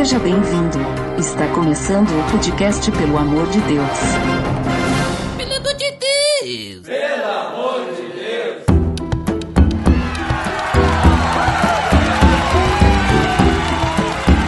[0.00, 0.78] Seja bem-vindo.
[1.18, 3.98] Está começando o podcast Pelo Amor de Deus.
[5.36, 6.86] Pelo amor de Deus!
[6.86, 8.64] Pelo amor de Deus!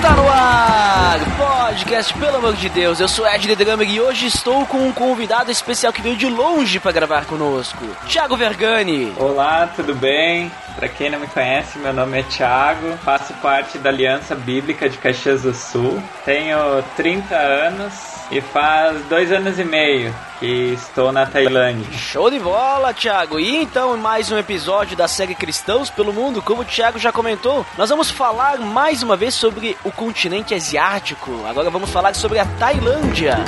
[0.00, 1.20] Tá no ar!
[1.36, 5.50] Podcast, pelo amor de Deus, eu sou Ed Drummer e hoje estou com um convidado
[5.50, 9.12] especial que veio de longe para gravar conosco, Thiago Vergani.
[9.18, 10.50] Olá, tudo bem?
[10.76, 14.96] Para quem não me conhece, meu nome é Thiago, faço parte da Aliança Bíblica de
[14.96, 16.56] Caxias do Sul, tenho
[16.96, 17.92] 30 anos
[18.30, 21.92] e faz dois anos e meio que estou na Tailândia.
[21.92, 23.40] Show de bola, Thiago!
[23.40, 27.66] E então, mais um episódio da série Cristãos pelo Mundo, como o Thiago já comentou,
[27.76, 31.44] nós vamos falar mais uma vez sobre o continente asiático.
[31.44, 33.38] Agora vamos falar sobre a Tailândia.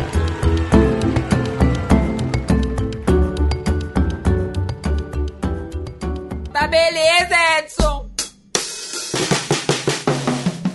[6.53, 7.94] Tá beleza, Edson!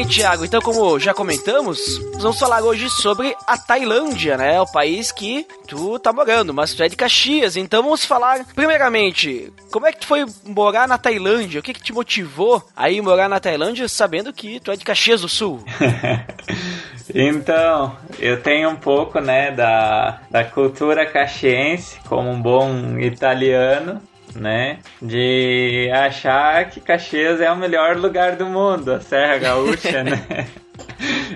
[0.00, 0.44] bem, Thiago.
[0.44, 4.60] Então, como já comentamos, vamos falar hoje sobre a Tailândia, né?
[4.60, 7.56] O país que tu tá morando, mas tu é de Caxias.
[7.56, 11.60] Então, vamos falar, primeiramente, como é que tu foi morar na Tailândia?
[11.60, 14.84] O que que te motivou a ir morar na Tailândia sabendo que tu é de
[14.84, 15.62] Caxias do Sul?
[17.12, 24.00] Então, eu tenho um pouco, né, da, da cultura caxiense, como um bom italiano,
[24.34, 30.46] né, de achar que Caxias é o melhor lugar do mundo, a Serra Gaúcha, né?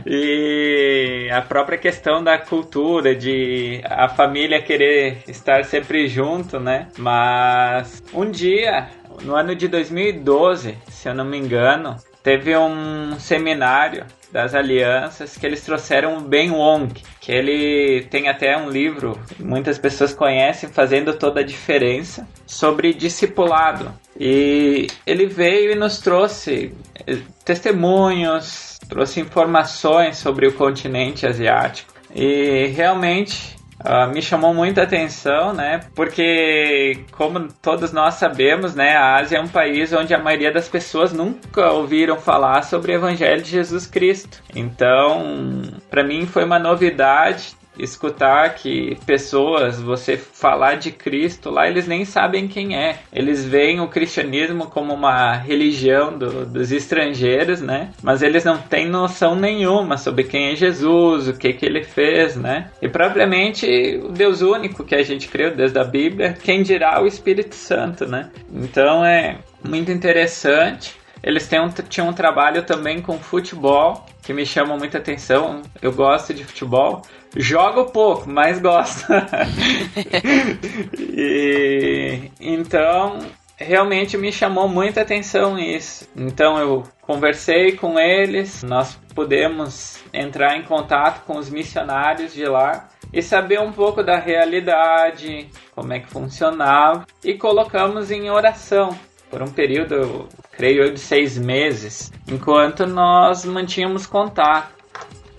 [0.06, 6.88] E a própria questão da cultura, de a família querer estar sempre junto, né?
[6.99, 8.88] Mas um dia,
[9.22, 15.46] no ano de 2012, se eu não me engano, teve um seminário das alianças que
[15.46, 21.12] eles trouxeram o Ben Wong, que ele tem até um livro, muitas pessoas conhecem, fazendo
[21.12, 23.92] toda a diferença, sobre discipulado.
[24.18, 26.74] E ele veio e nos trouxe
[27.06, 31.92] eh, testemunhos, trouxe informações sobre o continente asiático.
[32.12, 33.53] E realmente
[33.84, 35.81] Uh, me chamou muita atenção, né?
[35.95, 40.69] Porque, como todos nós sabemos, né, a Ásia é um país onde a maioria das
[40.69, 44.43] pessoas nunca ouviram falar sobre o Evangelho de Jesus Cristo.
[44.56, 51.86] Então, para mim foi uma novidade escutar que pessoas, você falar de Cristo lá, eles
[51.86, 52.98] nem sabem quem é.
[53.12, 57.90] Eles veem o cristianismo como uma religião do, dos estrangeiros, né?
[58.02, 62.36] Mas eles não têm noção nenhuma sobre quem é Jesus, o que que ele fez,
[62.36, 62.70] né?
[62.80, 63.66] E propriamente
[64.02, 68.06] o Deus único que a gente creu desde a Bíblia, quem dirá o Espírito Santo,
[68.06, 68.30] né?
[68.52, 70.96] Então é muito interessante.
[71.22, 75.62] Eles têm um, tinham um trabalho também com futebol que me chama muita atenção.
[75.80, 77.02] Eu gosto de futebol.
[77.37, 79.06] Jogo pouco, mas gosto.
[80.99, 83.19] e, então,
[83.56, 86.09] realmente me chamou muita atenção isso.
[86.17, 92.89] Então eu conversei com eles, nós pudemos entrar em contato com os missionários de lá
[93.12, 98.97] e saber um pouco da realidade, como é que funcionava e colocamos em oração
[99.31, 104.73] por um período, creio eu, de seis meses, enquanto nós mantínhamos contato.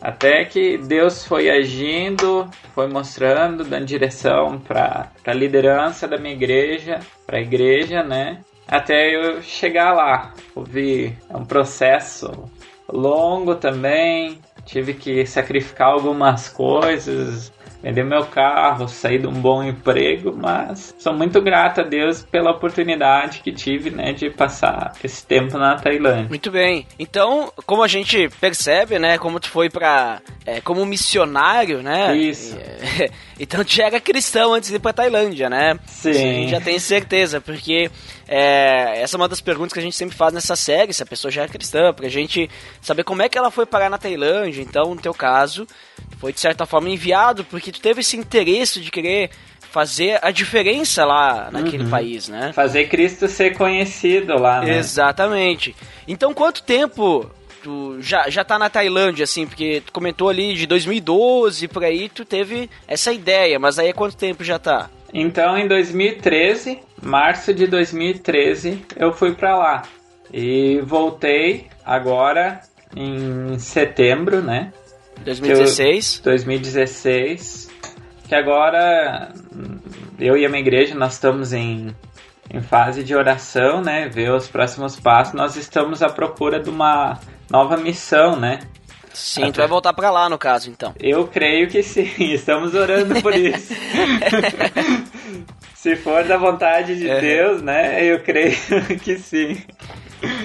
[0.06, 7.00] Até que Deus foi agindo, foi mostrando, dando direção para a liderança da minha igreja,
[7.26, 8.40] para a igreja, né?
[8.68, 10.32] Até eu chegar lá.
[10.54, 12.30] Houve um processo
[12.88, 17.52] longo também, tive que sacrificar algumas coisas,
[17.82, 22.52] vender meu carro, sair de um bom emprego, mas sou muito grato a Deus pela
[22.52, 26.30] oportunidade que tive, né, de passar esse tempo na Tailândia.
[26.30, 26.88] Muito bem.
[26.98, 32.16] Então, como a gente percebe, né, como tu foi para é, como missionário, né?
[32.16, 32.58] Isso.
[33.35, 35.78] E, então já era cristão antes de ir pra Tailândia, né?
[35.88, 36.48] Sim.
[36.48, 37.90] Já tem certeza, porque
[38.28, 41.06] é, essa é uma das perguntas que a gente sempre faz nessa série, se a
[41.06, 42.50] pessoa já é cristã, pra gente
[42.82, 44.62] saber como é que ela foi parar na Tailândia.
[44.62, 45.68] Então, no teu caso,
[46.20, 49.30] foi de certa forma enviado porque tu teve esse interesse de querer
[49.72, 51.90] fazer a diferença lá naquele Uhum.
[51.90, 52.54] país, né?
[52.54, 54.78] Fazer Cristo ser conhecido lá, né?
[54.78, 55.76] Exatamente.
[56.08, 57.30] Então, quanto tempo
[57.66, 59.48] tu já, já tá na Tailândia, assim?
[59.48, 63.94] Porque tu comentou ali de 2012, por aí, tu teve essa ideia, mas aí há
[63.94, 64.88] quanto tempo já tá?
[65.12, 69.82] Então, em 2013, março de 2013, eu fui para lá.
[70.32, 72.62] E voltei agora
[72.96, 74.72] em setembro, né?
[75.24, 76.18] 2016.
[76.18, 77.72] Eu, 2016.
[78.28, 79.34] Que agora
[80.20, 81.96] eu e a minha igreja nós estamos em,
[82.54, 84.08] em fase de oração, né?
[84.08, 85.34] Ver os próximos passos.
[85.34, 87.20] Nós estamos à procura de uma
[87.50, 88.60] nova missão, né?
[89.14, 89.52] Sim, Até...
[89.54, 90.94] tu vai voltar para lá no caso, então.
[91.00, 93.74] Eu creio que sim, estamos orando por isso.
[95.74, 97.22] Se for da vontade de é.
[97.22, 98.04] Deus, né?
[98.04, 98.56] Eu creio
[99.02, 99.58] que sim.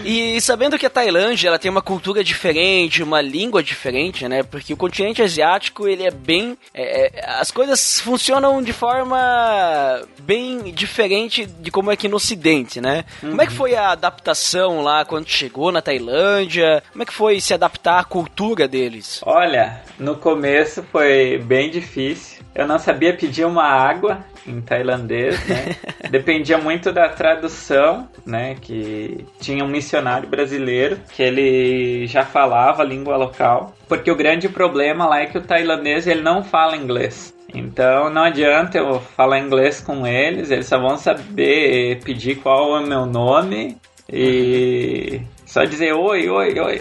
[0.05, 4.43] E sabendo que a Tailândia ela tem uma cultura diferente, uma língua diferente, né?
[4.43, 10.73] Porque o continente asiático ele é bem, é, é, as coisas funcionam de forma bem
[10.73, 13.05] diferente de como é aqui no Ocidente, né?
[13.23, 13.31] Uhum.
[13.31, 16.82] Como é que foi a adaptação lá quando chegou na Tailândia?
[16.93, 19.21] Como é que foi se adaptar à cultura deles?
[19.25, 22.39] Olha, no começo foi bem difícil.
[22.55, 25.76] Eu não sabia pedir uma água em tailandês, né?
[26.11, 28.56] Dependia muito da tradução, né?
[28.61, 34.49] Que tinha um missionário brasileiro que ele já falava a língua local, porque o grande
[34.49, 37.35] problema lá é que o tailandês ele não fala inglês.
[37.55, 42.81] Então não adianta eu falar inglês com eles, eles só vão saber pedir qual é
[42.81, 43.76] o meu nome
[44.12, 45.20] e
[45.50, 46.81] só dizer oi, oi, oi.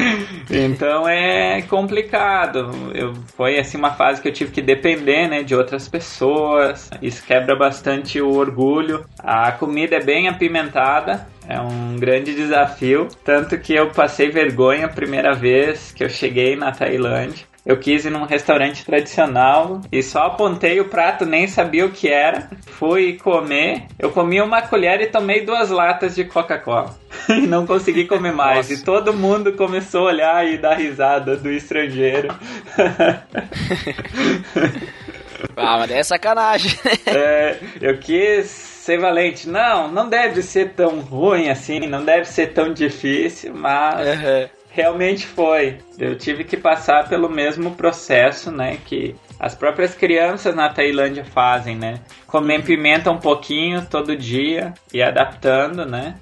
[0.50, 2.70] então é complicado.
[2.94, 6.88] Eu, foi assim uma fase que eu tive que depender né, de outras pessoas.
[7.02, 9.04] Isso quebra bastante o orgulho.
[9.18, 11.28] A comida é bem apimentada.
[11.46, 13.08] É um grande desafio.
[13.22, 17.44] Tanto que eu passei vergonha a primeira vez que eu cheguei na Tailândia.
[17.68, 22.08] Eu quis ir num restaurante tradicional e só apontei o prato, nem sabia o que
[22.08, 22.48] era.
[22.64, 23.82] Fui comer.
[23.98, 26.96] Eu comi uma colher e tomei duas latas de Coca-Cola.
[27.28, 28.70] e não consegui comer mais.
[28.70, 28.72] Nossa.
[28.72, 32.28] E todo mundo começou a olhar e dar risada do estrangeiro.
[35.54, 36.72] ah, mas é sacanagem.
[37.04, 39.46] é, eu quis ser valente.
[39.46, 45.26] Não, não deve ser tão ruim assim, não deve ser tão difícil, mas uhum realmente
[45.26, 45.78] foi.
[45.98, 51.76] Eu tive que passar pelo mesmo processo, né, que as próprias crianças na Tailândia fazem,
[51.76, 52.00] né?
[52.26, 56.14] Comer pimenta um pouquinho todo dia e adaptando, né?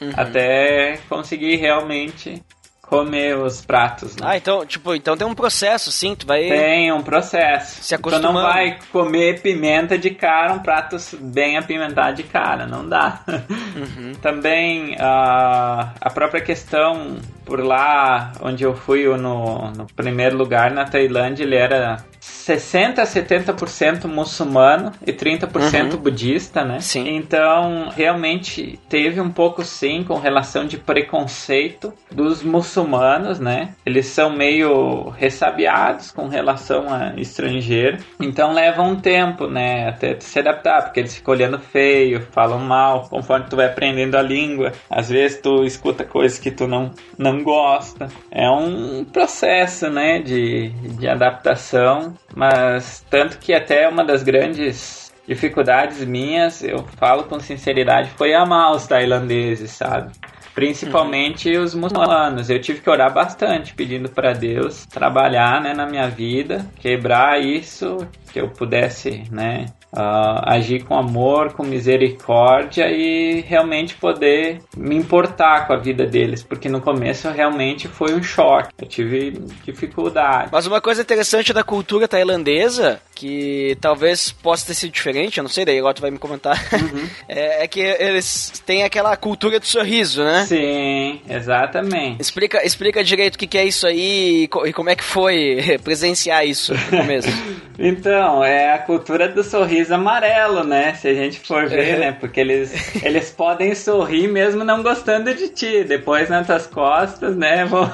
[0.00, 0.12] Uhum.
[0.16, 2.42] Até conseguir realmente
[2.82, 4.16] comer os pratos.
[4.16, 4.22] Né?
[4.28, 6.46] Ah, então, tipo, então tem um processo, sim, tu vai...
[6.46, 7.82] Tem um processo.
[7.82, 8.28] Se acostumando.
[8.28, 13.24] Tu não vai comer pimenta de cara, um prato bem apimentado de cara, não dá.
[13.26, 14.12] Uhum.
[14.20, 20.84] Também uh, a própria questão por lá, onde eu fui no, no primeiro lugar na
[20.84, 25.98] Tailândia, ele era 60 a 70% muçulmano e 30% uhum.
[25.98, 26.80] budista, né?
[26.80, 27.16] Sim.
[27.16, 33.74] Então, realmente teve um pouco sim com relação de preconceito dos muçulmanos, né?
[33.84, 37.98] Eles são meio ressabiados com relação a estrangeiro.
[38.20, 43.08] Então leva um tempo, né, até se adaptar, porque eles ficam olhando feio, falam mal,
[43.08, 44.72] conforme tu vai aprendendo a língua.
[44.90, 48.08] Às vezes tu escuta coisas que tu não não gosta.
[48.30, 56.04] É um processo, né, de, de adaptação, mas tanto que até uma das grandes dificuldades
[56.04, 60.12] minhas, eu falo com sinceridade, foi amar os tailandeses, sabe?
[60.54, 62.48] Principalmente os muçulmanos.
[62.48, 68.06] Eu tive que orar bastante, pedindo para Deus trabalhar né, na minha vida, quebrar isso,
[68.32, 75.66] que eu pudesse né, uh, agir com amor, com misericórdia e realmente poder me importar
[75.66, 78.72] com a vida deles, porque no começo realmente foi um choque.
[78.78, 79.30] Eu tive
[79.64, 80.48] dificuldade.
[80.52, 85.50] Mas uma coisa interessante da cultura tailandesa, que talvez possa ter sido diferente, eu não
[85.50, 87.08] sei, daí agora tu vai me comentar, uhum.
[87.28, 90.44] é, é, que eles têm aquela cultura do sorriso, né?
[90.46, 92.20] Sim, exatamente.
[92.20, 96.46] Explica, explica direito o que, que é isso aí e como é que foi presenciar
[96.46, 97.28] isso no começo.
[97.78, 100.94] então, é a cultura do sorriso sorriso amarelo, né?
[100.94, 102.12] Se a gente for ver, né?
[102.12, 105.84] Porque eles, eles podem sorrir mesmo não gostando de ti.
[105.84, 107.64] Depois nas tuas costas, né?
[107.64, 107.90] Vão,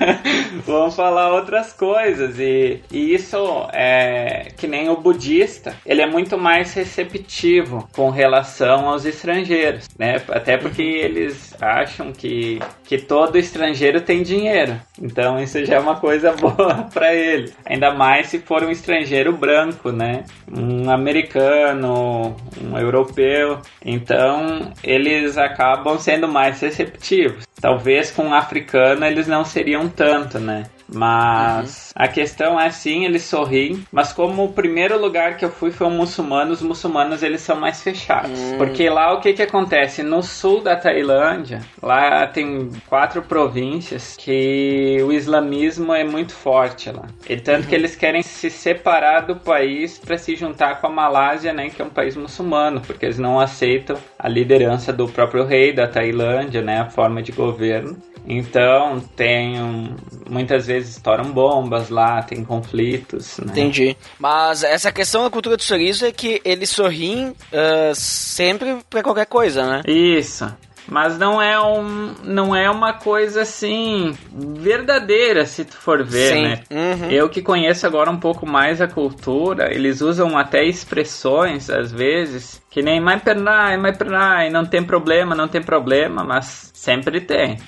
[0.64, 2.38] vão falar outras coisas.
[2.38, 3.36] E, e isso
[3.72, 10.16] é que nem o budista, ele é muito mais receptivo com relação aos estrangeiros, né?
[10.28, 10.88] Até porque uhum.
[10.88, 14.80] eles acham que, que todo estrangeiro tem dinheiro.
[15.00, 17.52] Então isso já é uma coisa boa para ele.
[17.64, 20.24] Ainda mais se for um estrangeiro branco, né?
[20.50, 23.58] Um americano um europeu.
[23.84, 27.46] Então, eles acabam sendo mais receptivos.
[27.60, 30.64] Talvez com um africano eles não seriam tanto, né?
[30.92, 32.04] Mas uhum.
[32.04, 33.84] a questão é sim, eles sorriem.
[33.90, 37.56] Mas como o primeiro lugar que eu fui foi um muçulmano, os muçulmanos eles são
[37.56, 38.38] mais fechados.
[38.38, 38.58] Uhum.
[38.58, 40.02] Porque lá o que que acontece?
[40.02, 47.06] No sul da Tailândia, lá tem quatro províncias que o islamismo é muito forte lá.
[47.28, 47.68] E tanto uhum.
[47.68, 51.82] que eles querem se separar do país para se juntar com a Malásia, né, que
[51.82, 56.62] é um país muçulmano, porque eles não aceitam a liderança do próprio rei da Tailândia,
[56.62, 57.96] né, a forma de governo.
[58.28, 59.94] Então, tem um,
[60.28, 63.52] muitas vezes estouram bombas lá, tem conflitos, né?
[63.52, 63.96] Entendi.
[64.18, 69.26] Mas essa questão da cultura do sorriso é que eles sorriem uh, sempre pra qualquer
[69.26, 69.82] coisa, né?
[69.86, 70.46] Isso
[70.88, 76.42] mas não é um não é uma coisa assim verdadeira se tu for ver Sim.
[76.42, 77.10] né uhum.
[77.10, 82.62] eu que conheço agora um pouco mais a cultura eles usam até expressões às vezes
[82.70, 87.58] que nem mais pernai mais pernai não tem problema não tem problema mas sempre tem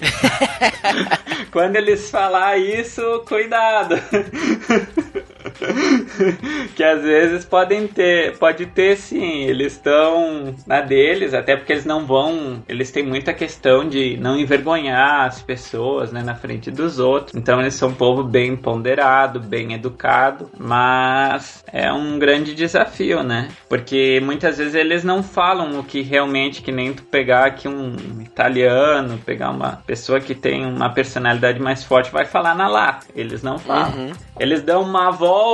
[1.51, 3.97] quando eles falar isso cuidado
[6.75, 11.85] que às vezes podem ter, pode ter sim, eles estão na deles, até porque eles
[11.85, 16.99] não vão, eles têm muita questão de não envergonhar as pessoas, né, na frente dos
[16.99, 17.35] outros.
[17.35, 23.49] Então eles são um povo bem ponderado, bem educado, mas é um grande desafio, né?
[23.69, 27.97] Porque muitas vezes eles não falam o que realmente que nem tu pegar aqui um
[28.21, 33.07] italiano, pegar uma pessoa que tem uma personalidade mais forte vai falar na lata.
[33.15, 33.93] Eles não falam.
[33.99, 34.13] Uhum.
[34.39, 35.48] Eles dão uma volta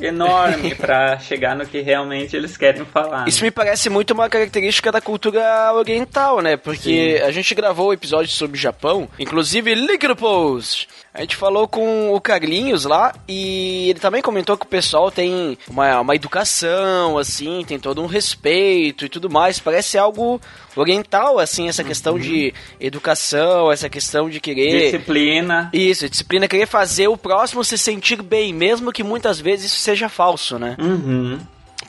[0.00, 3.28] enorme para chegar no que realmente eles querem falar.
[3.28, 3.46] Isso né?
[3.46, 6.56] me parece muito uma característica da cultura oriental, né?
[6.56, 7.24] Porque Sim.
[7.24, 10.88] a gente gravou o um episódio sobre o Japão, inclusive link no post.
[11.16, 15.56] A gente falou com o Carlinhos lá e ele também comentou que o pessoal tem
[15.66, 19.58] uma, uma educação, assim, tem todo um respeito e tudo mais.
[19.58, 20.38] Parece algo
[20.76, 22.20] oriental, assim, essa questão uhum.
[22.20, 24.90] de educação, essa questão de querer.
[24.90, 25.70] Disciplina.
[25.72, 30.10] Isso, disciplina, querer fazer o próximo se sentir bem, mesmo que muitas vezes isso seja
[30.10, 30.76] falso, né?
[30.78, 31.38] Uhum.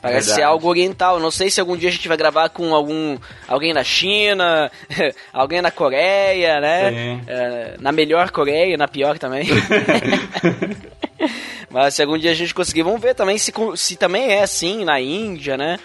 [0.00, 0.40] Parece Verdade.
[0.40, 1.18] ser algo oriental.
[1.18, 4.70] Não sei se algum dia a gente vai gravar com algum alguém na China,
[5.32, 7.20] alguém na Coreia, né?
[7.26, 9.48] É, na melhor Coreia, na pior também.
[11.70, 14.84] Mas se algum dia a gente conseguir, vamos ver também se, se também é assim
[14.84, 15.78] na Índia, né?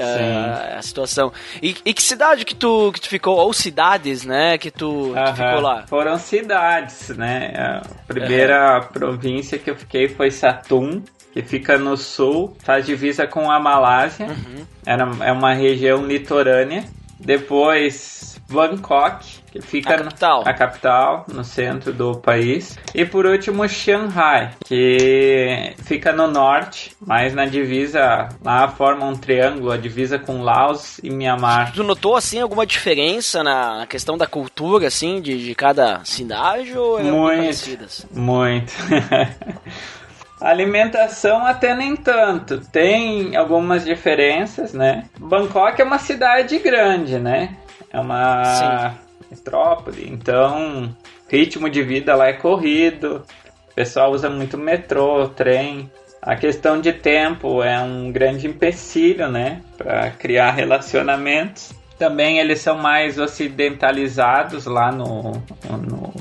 [0.00, 1.32] a, a situação.
[1.62, 3.36] E, e, que cidade que tu, que tu ficou?
[3.36, 4.58] Ou cidades, né?
[4.58, 5.86] Que tu, tu ficou lá?
[5.86, 7.52] Foram cidades, né?
[7.56, 11.02] A primeira província que eu fiquei foi Satum,
[11.34, 14.28] que fica no sul, faz divisa com a Malásia.
[14.28, 14.64] Uhum.
[14.86, 16.84] Era, é uma região litorânea.
[17.18, 20.42] Depois, Bangkok, que fica a capital.
[20.46, 22.78] a capital, no centro do país.
[22.94, 29.72] E por último, Shanghai, que fica no norte, mas na divisa, lá forma um triângulo,
[29.72, 31.72] a divisa com Laos e Myanmar.
[31.72, 37.00] Tu notou, assim, alguma diferença na questão da cultura, assim, de, de cada cidade ou
[37.00, 37.48] é muito?
[38.12, 38.72] Muito.
[40.40, 42.60] Alimentação até nem tanto.
[42.70, 45.04] Tem algumas diferenças, né?
[45.18, 47.56] Bangkok é uma cidade grande, né?
[47.90, 50.94] É uma Sim metrópole, então
[51.28, 53.24] ritmo de vida lá é corrido,
[53.70, 55.90] o pessoal usa muito metrô, trem.
[56.22, 61.74] A questão de tempo é um grande empecilho, né, para criar relacionamentos.
[61.98, 65.32] Também eles são mais ocidentalizados lá no,
[65.70, 66.12] no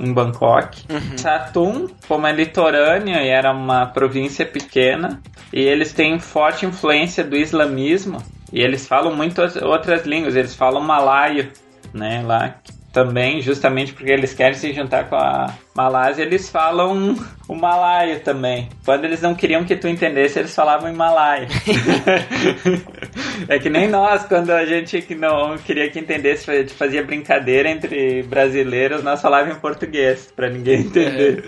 [0.00, 0.84] em Bangkok.
[0.90, 1.18] Uhum.
[1.18, 5.20] Satum, como é litorânea e era uma província pequena,
[5.52, 10.82] e eles têm forte influência do islamismo, e eles falam muitas outras línguas, eles falam
[10.82, 11.50] malaio,
[11.92, 12.56] né, lá
[12.92, 17.14] também, justamente porque eles querem se juntar com a Malásia, eles falam
[17.46, 18.68] o malaio também.
[18.84, 21.46] Quando eles não queriam que tu entendesse, eles falavam em malaio.
[23.48, 27.70] é que nem nós, quando a gente não queria que entendesse, a gente fazia brincadeira
[27.70, 31.44] entre brasileiros, nós falávamos em português, para ninguém entender.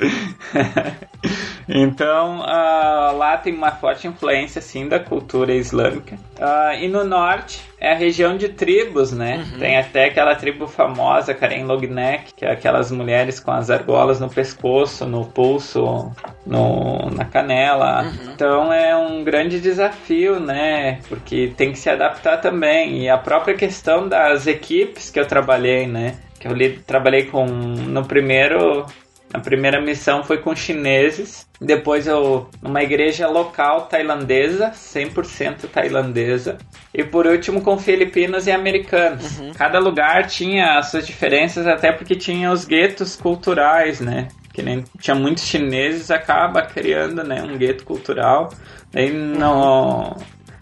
[0.54, 1.10] É.
[1.72, 6.18] Então, uh, lá tem uma forte influência, sim, da cultura islâmica.
[6.40, 9.44] Uh, e no norte é a região de tribos, né?
[9.52, 9.58] Uhum.
[9.58, 14.28] Tem até aquela tribo famosa, Karen Lognek, que é aquelas mulheres com as argolas no
[14.28, 16.10] pescoço, no pulso,
[16.46, 18.04] no, na canela.
[18.04, 18.32] Uhum.
[18.32, 21.00] Então é um grande desafio, né?
[21.10, 23.02] Porque tem que se adaptar também.
[23.02, 26.16] E a própria questão das equipes que eu trabalhei, né?
[26.38, 28.86] Que eu li, trabalhei com no primeiro
[29.32, 31.46] a primeira missão foi com chineses.
[31.60, 36.58] Depois eu numa igreja local tailandesa, 100% tailandesa.
[36.92, 39.38] E por último com filipinos e americanos.
[39.38, 39.52] Uhum.
[39.52, 44.28] Cada lugar tinha as suas diferenças, até porque tinha os guetos culturais, né?
[44.52, 48.48] Que nem tinha muitos chineses, acaba criando né, um gueto cultural.
[48.92, 50.16] Aí no,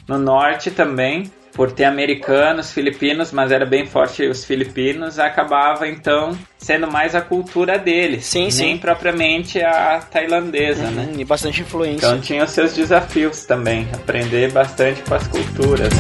[0.07, 6.39] no norte também por ter americanos, filipinos, mas era bem forte os filipinos, acabava então
[6.57, 8.79] sendo mais a cultura deles, Sim, nem sim.
[8.79, 11.09] propriamente a tailandesa, né?
[11.13, 12.07] Hum, E bastante influência.
[12.07, 15.93] Então tinha os seus desafios também, aprender bastante com as culturas.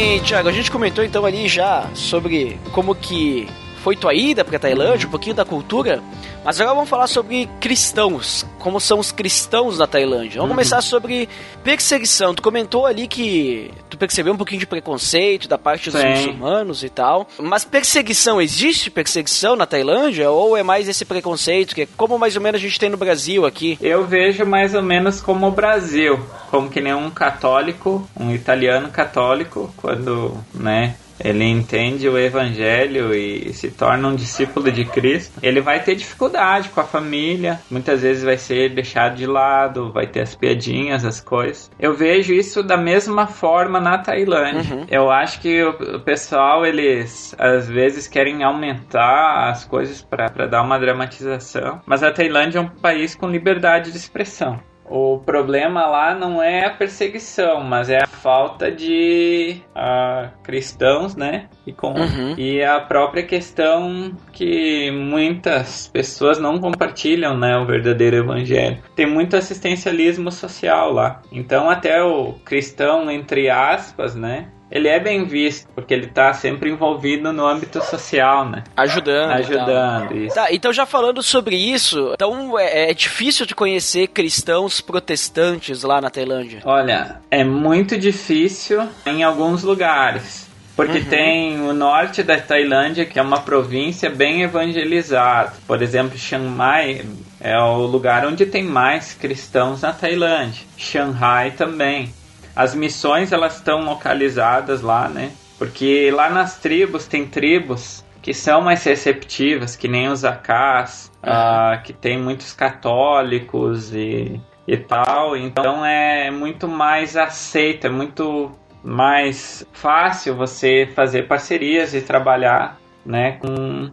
[0.00, 3.46] Bem, Thiago, a gente comentou então ali já sobre como que
[3.82, 6.02] foi tua ida pra Tailândia, um pouquinho da cultura,
[6.44, 10.40] mas agora vamos falar sobre cristãos, como são os cristãos na Tailândia.
[10.40, 11.28] Vamos começar sobre
[11.62, 12.34] perseguição.
[12.34, 16.08] Tu comentou ali que tu percebeu um pouquinho de preconceito da parte dos Sim.
[16.08, 21.82] muçulmanos e tal, mas perseguição, existe perseguição na Tailândia ou é mais esse preconceito que
[21.82, 23.78] é como mais ou menos a gente tem no Brasil aqui?
[23.80, 26.18] Eu vejo mais ou menos como o Brasil,
[26.50, 33.52] como que nem um católico, um italiano católico, quando, né, ele entende o evangelho e
[33.52, 38.22] se torna um discípulo de Cristo, ele vai ter dificuldade com a família, muitas vezes
[38.22, 41.70] vai ser deixado de lado, vai ter as piadinhas, as coisas.
[41.78, 44.74] Eu vejo isso da mesma forma na Tailândia.
[44.74, 44.86] Uhum.
[44.90, 50.78] Eu acho que o pessoal, eles às vezes querem aumentar as coisas para dar uma
[50.78, 54.60] dramatização, mas a Tailândia é um país com liberdade de expressão.
[54.90, 61.48] O problema lá não é a perseguição, mas é a falta de ah, cristãos, né?
[61.64, 62.34] E, com, Uhum.
[62.36, 67.56] e a própria questão que muitas pessoas não compartilham, né?
[67.56, 68.78] O verdadeiro evangelho.
[68.96, 71.22] Tem muito assistencialismo social lá.
[71.30, 74.48] Então até o cristão, entre aspas, né?
[74.70, 78.62] Ele é bem visto, porque ele tá sempre envolvido no âmbito social, né?
[78.76, 79.30] Ajudando.
[79.32, 80.34] Ajudando, isso.
[80.34, 86.00] Tá, então já falando sobre isso, então é, é difícil de conhecer cristãos protestantes lá
[86.00, 86.60] na Tailândia.
[86.64, 90.48] Olha, é muito difícil em alguns lugares.
[90.76, 91.04] Porque Uhum.
[91.04, 95.52] tem o norte da Tailândia, que é uma província bem evangelizada.
[95.66, 97.04] Por exemplo, Chiang Mai
[97.38, 100.62] é o lugar onde tem mais cristãos na Tailândia.
[100.78, 102.14] Shanghai também.
[102.54, 105.32] As missões elas estão localizadas lá, né?
[105.58, 111.80] Porque lá nas tribos tem tribos que são mais receptivas, que nem os Akás, ah,
[111.82, 115.36] que tem muitos católicos e, e tal.
[115.36, 123.32] Então é muito mais aceito, é muito mais fácil você fazer parcerias e trabalhar né,
[123.32, 123.90] com,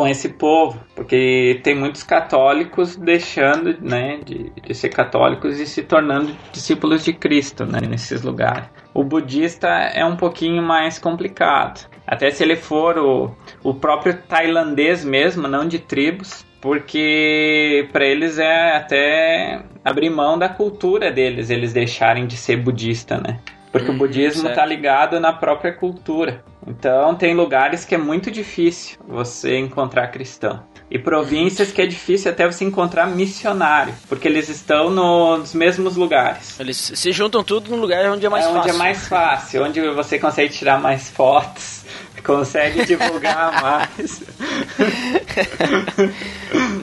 [0.00, 5.82] com esse povo, porque tem muitos católicos deixando né, de, de ser católicos e se
[5.82, 8.64] tornando discípulos de Cristo né, nesses lugares.
[8.94, 15.04] O budista é um pouquinho mais complicado, até se ele for o, o próprio tailandês
[15.04, 21.74] mesmo, não de tribos, porque para eles é até abrir mão da cultura deles, eles
[21.74, 23.38] deixarem de ser budista, né?
[23.70, 26.42] Porque o budismo está ligado na própria cultura.
[26.66, 30.62] Então tem lugares que é muito difícil você encontrar cristão.
[30.90, 36.58] E províncias que é difícil até você encontrar missionário, porque eles estão nos mesmos lugares.
[36.58, 38.74] Eles se juntam tudo num lugar onde é mais é onde fácil.
[38.74, 41.84] é mais fácil, onde você consegue tirar mais fotos,
[42.24, 44.22] consegue divulgar mais.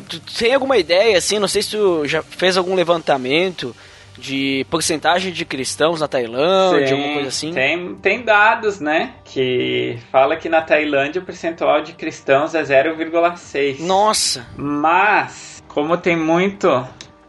[0.08, 3.76] Tu tem alguma ideia, assim, não sei se tu já fez algum levantamento
[4.18, 7.54] de porcentagem de cristãos na Tailândia, Sim, alguma coisa assim?
[7.54, 9.14] Tem, tem dados, né?
[9.24, 13.80] Que fala que na Tailândia o percentual de cristãos é 0,6.
[13.82, 14.46] Nossa!
[14.58, 16.68] Mas, como tem muito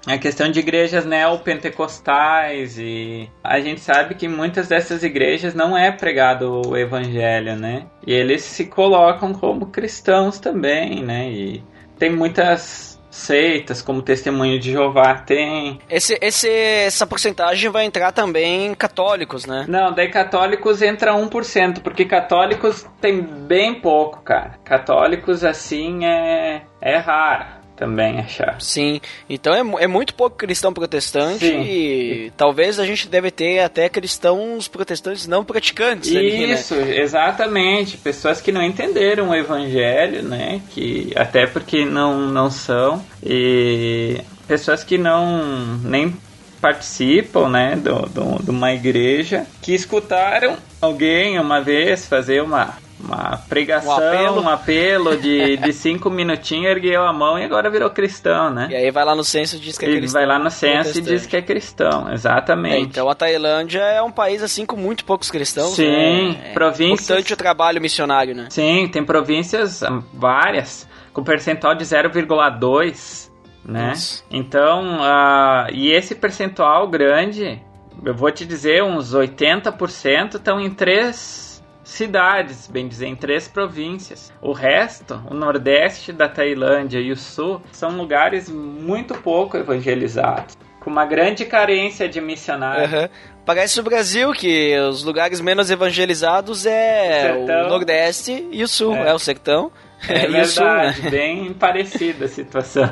[0.06, 5.92] a questão de igrejas neopentecostais e a gente sabe que muitas dessas igrejas não é
[5.92, 7.86] pregado o evangelho, né?
[8.06, 11.30] E eles se colocam como cristãos também, né?
[11.30, 11.62] E
[11.98, 15.78] tem muitas seitas, como Testemunho de Jeová tem.
[15.88, 19.64] Esse, esse, essa porcentagem vai entrar também católicos, né?
[19.68, 24.54] Não, daí católicos entra 1%, porque católicos tem bem pouco, cara.
[24.64, 28.60] Católicos assim é é raro também achar.
[28.60, 31.62] Sim, então é, é muito pouco cristão protestante Sim.
[31.62, 36.52] e talvez a gente deve ter até cristãos protestantes não praticantes ali, né?
[36.54, 37.96] Isso, exatamente.
[37.96, 40.60] Pessoas que não entenderam o evangelho, né?
[40.70, 43.04] Que até porque não, não são.
[43.24, 46.16] E pessoas que não nem
[46.60, 47.76] participam, né?
[47.76, 49.46] Do, do- de uma igreja.
[49.62, 54.40] Que escutaram alguém uma vez fazer uma, uma pregação, Um apelo.
[54.42, 58.68] um apelo de, de cinco minutinhos, ergueu a mão e agora virou cristão, né?
[58.70, 60.20] E aí vai lá no censo e diz que é Ele cristão.
[60.20, 62.76] vai lá no censo e diz que é cristão, exatamente.
[62.76, 65.74] É, então a Tailândia é um país assim com muito poucos cristãos.
[65.74, 65.86] Sim,
[66.32, 66.50] né?
[66.50, 68.48] É províncias- importante o trabalho missionário, né?
[68.50, 73.30] Sim, tem províncias hum, várias com percentual de 0,2,
[73.64, 73.88] né?
[73.90, 74.24] Nossa.
[74.30, 77.60] Então, ah, e esse percentual grande
[78.04, 81.47] eu vou te dizer, uns 80% estão em três
[81.88, 84.30] cidades, bem dizer, em três províncias.
[84.42, 90.90] O resto, o nordeste da Tailândia e o sul, são lugares muito pouco evangelizados, com
[90.90, 92.92] uma grande carência de missionários.
[92.92, 93.08] Uhum.
[93.44, 98.94] Parece o Brasil, que os lugares menos evangelizados é o, o Nordeste e o Sul,
[98.94, 99.72] é, é o sertão.
[100.06, 100.64] É e verdade, o Sul,
[101.04, 101.10] né?
[101.10, 102.90] bem parecida a situação.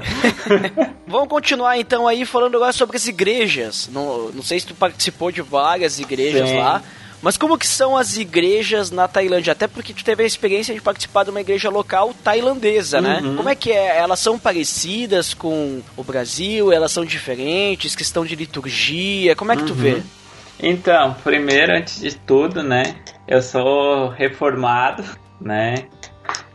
[1.07, 3.91] Vamos continuar então aí falando agora sobre as igrejas.
[3.93, 6.59] Não, não sei se tu participou de várias igrejas Sim.
[6.59, 6.83] lá,
[7.27, 9.51] mas como que são as igrejas na Tailândia?
[9.51, 13.19] Até porque tu teve a experiência de participar de uma igreja local tailandesa, né?
[13.21, 13.35] Uhum.
[13.35, 13.97] Como é que é?
[13.97, 16.71] Elas são parecidas com o Brasil?
[16.71, 17.97] Elas são diferentes?
[17.97, 19.35] Questão de liturgia?
[19.35, 19.95] Como é que tu vê?
[19.95, 20.03] Uhum.
[20.61, 22.95] Então, primeiro, antes de tudo, né?
[23.27, 25.03] Eu sou reformado,
[25.41, 25.89] né?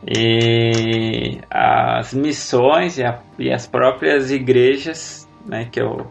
[0.08, 6.10] E as missões e, a, e as próprias igrejas, né, que eu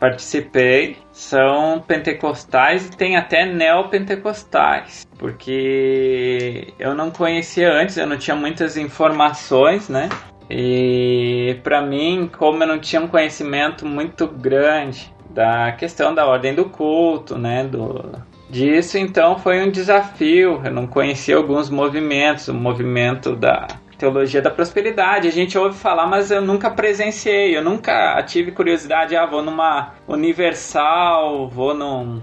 [0.00, 8.34] participei são pentecostais e tem até neopentecostais, porque eu não conhecia antes, eu não tinha
[8.34, 10.08] muitas informações, né?
[10.48, 16.54] E para mim, como eu não tinha um conhecimento muito grande da questão da ordem
[16.54, 20.60] do culto, né, do disso, então foi um desafio.
[20.64, 23.68] Eu não conhecia alguns movimentos, o movimento da
[24.00, 25.28] teologia da prosperidade.
[25.28, 29.92] A gente ouve falar, mas eu nunca presenciei, eu nunca tive curiosidade, ah, vou numa
[30.08, 32.22] universal, vou num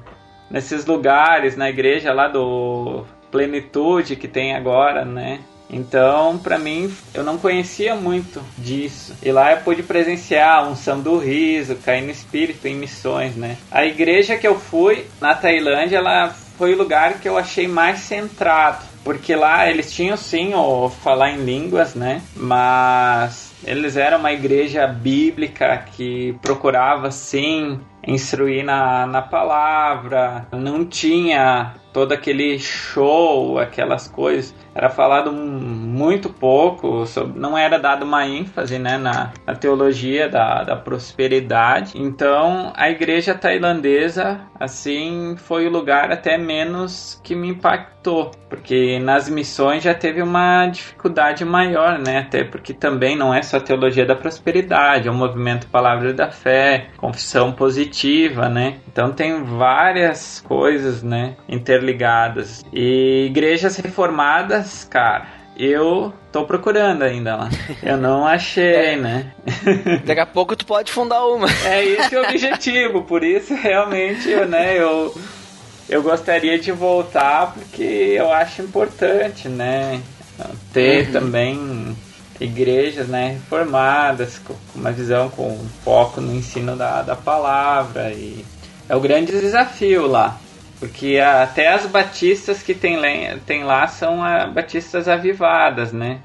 [0.49, 5.39] nesses lugares na igreja lá do Plenitude que tem agora, né?
[5.69, 9.13] Então, para mim, eu não conhecia muito disso.
[9.21, 13.57] E lá eu pude presenciar a unção do riso, cair no espírito em missões, né?
[13.69, 17.99] A igreja que eu fui na Tailândia, ela foi o lugar que eu achei mais
[17.99, 18.85] centrado.
[19.07, 22.21] Porque lá eles tinham sim o falar em línguas, né?
[22.35, 31.73] Mas eles eram uma igreja bíblica que procurava sim instruir na, na palavra, não tinha
[31.93, 35.31] todo aquele show, aquelas coisas era falado
[35.97, 41.93] muito pouco, sobre, não era dado uma ênfase né, na, na teologia da, da prosperidade.
[41.95, 49.27] Então, a igreja tailandesa, assim, foi o lugar até menos que me impactou, porque nas
[49.27, 52.19] missões já teve uma dificuldade maior, né?
[52.19, 56.87] Até porque também não é só teologia da prosperidade, é um movimento Palavra da Fé,
[56.97, 58.77] confissão positiva, né?
[58.87, 62.63] Então tem várias coisas, né, interligadas.
[62.71, 65.25] E igrejas reformadas cara,
[65.57, 67.49] eu tô procurando ainda lá.
[67.81, 69.31] Eu não achei, né?
[70.05, 71.47] Daqui a pouco tu pode fundar uma.
[71.65, 75.15] É esse o objetivo, por isso realmente, né, eu
[75.89, 80.01] eu gostaria de voltar porque eu acho importante, né,
[80.73, 81.11] ter uhum.
[81.13, 81.97] também
[82.39, 88.45] igrejas, né, reformadas com uma visão com foco no ensino da, da palavra e
[88.87, 90.39] é o grande desafio lá.
[90.79, 92.99] Porque até as batistas que tem,
[93.45, 96.21] tem lá são a, batistas avivadas, né?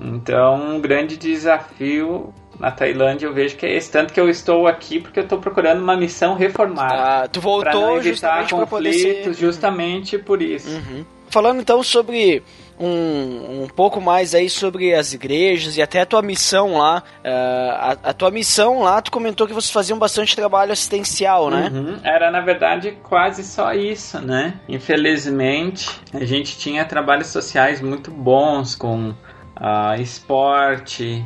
[0.00, 3.90] Então, um grande desafio na Tailândia eu vejo que é esse.
[3.90, 7.22] Tanto que eu estou aqui porque eu estou procurando uma missão reformada.
[7.22, 9.34] Ah, tu voltou justamente para poder ser...
[9.34, 10.70] justamente por isso.
[10.70, 11.04] Uhum.
[11.30, 12.42] Falando então sobre
[12.80, 17.02] um, um pouco mais aí sobre as igrejas e até a tua missão lá.
[17.18, 21.70] Uh, a, a, tua missão lá, tu comentou que vocês faziam bastante trabalho assistencial, né?
[21.70, 21.98] Uhum.
[22.02, 24.54] Era, na verdade, quase só isso, né?
[24.66, 31.22] Infelizmente, a gente tinha trabalhos sociais muito bons com uh, esporte,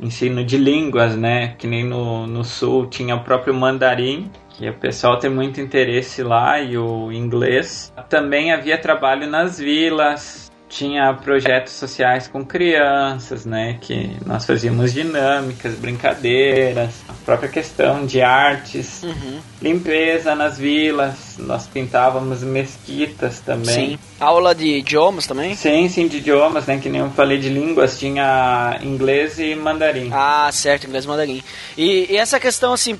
[0.00, 1.54] ensino de línguas, né?
[1.58, 6.22] Que nem no, no sul tinha o próprio mandarim, que o pessoal tem muito interesse
[6.22, 7.92] lá, e o inglês.
[8.08, 10.43] Também havia trabalho nas vilas,
[10.74, 13.78] tinha projetos sociais com crianças, né?
[13.80, 19.38] Que nós fazíamos dinâmicas, brincadeiras, a própria questão de artes, uhum.
[19.62, 23.90] limpeza nas vilas, nós pintávamos mesquitas também.
[23.90, 23.98] Sim.
[24.18, 25.54] Aula de idiomas também?
[25.54, 26.78] Sim, sim, de idiomas, né?
[26.78, 30.10] Que nem eu falei de línguas, tinha inglês e mandarim.
[30.12, 31.42] Ah, certo, inglês e mandarim.
[31.78, 32.98] E, e essa questão, assim,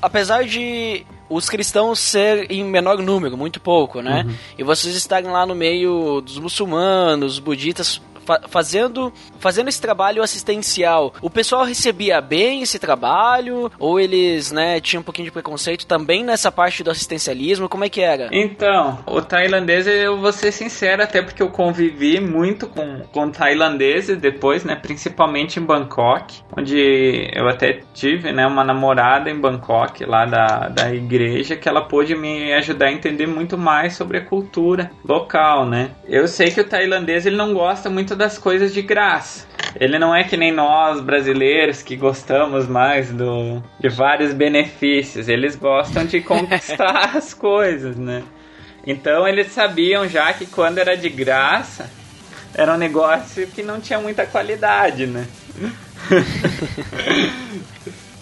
[0.00, 4.24] apesar de os cristãos ser em menor número, muito pouco, né?
[4.26, 4.34] Uhum.
[4.58, 11.14] E vocês estarem lá no meio dos muçulmanos, budistas, fa fazendo, fazendo esse trabalho assistencial,
[11.22, 13.70] o pessoal recebia bem esse trabalho?
[13.78, 17.68] Ou eles, né, tinham um pouquinho de preconceito também nessa parte do assistencialismo?
[17.68, 18.28] Como é que era?
[18.32, 24.18] Então, o tailandês, eu vou ser sincero, até porque eu convivi muito com, com tailandeses
[24.18, 30.24] depois, né, principalmente em Bangkok, onde eu até tive, né, uma namorada em Bangkok, lá
[30.24, 34.90] da, da igreja, que ela pôde me ajudar a entender muito mais sobre a cultura
[35.04, 35.90] local, né.
[36.08, 39.46] Eu sei que o tailandês, ele não gosta muito das coisas de graça.
[39.78, 45.28] Ele não é que nem nós brasileiros que gostamos mais do, de vários benefícios.
[45.28, 48.22] Eles gostam de conquistar as coisas, né?
[48.86, 51.90] Então eles sabiam já que quando era de graça,
[52.54, 55.26] era um negócio que não tinha muita qualidade, né?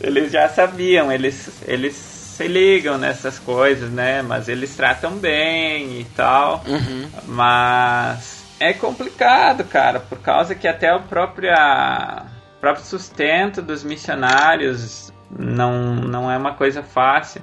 [0.01, 4.23] eles já sabiam, eles, eles se ligam nessas coisas, né?
[4.23, 6.65] Mas eles tratam bem e tal.
[6.67, 7.09] Uhum.
[7.27, 12.27] Mas é complicado, cara, por causa que até o próprio, a,
[12.61, 17.43] próprio sustento dos missionários não, não é uma coisa fácil.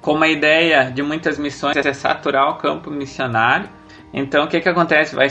[0.00, 3.68] Como a ideia de muitas missões é saturar o campo missionário,
[4.12, 5.14] então o que que acontece?
[5.14, 5.28] Vai,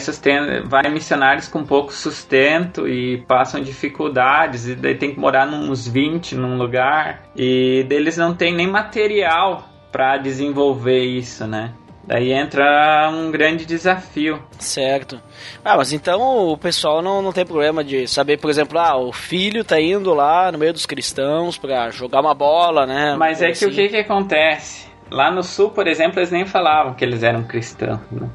[0.65, 6.35] vai missionários com pouco sustento e passam dificuldades e daí tem que morar uns 20
[6.35, 11.73] num lugar e deles não tem nem material para desenvolver isso, né?
[12.03, 14.41] Daí entra um grande desafio.
[14.59, 15.21] Certo.
[15.63, 19.13] Ah, mas então o pessoal não, não tem problema de saber, por exemplo, ah, o
[19.13, 23.15] filho tá indo lá no meio dos cristãos para jogar uma bola, né?
[23.17, 23.65] Mas é que assim.
[23.67, 24.87] o que que acontece?
[25.11, 28.27] Lá no sul, por exemplo, eles nem falavam que eles eram cristãos, né?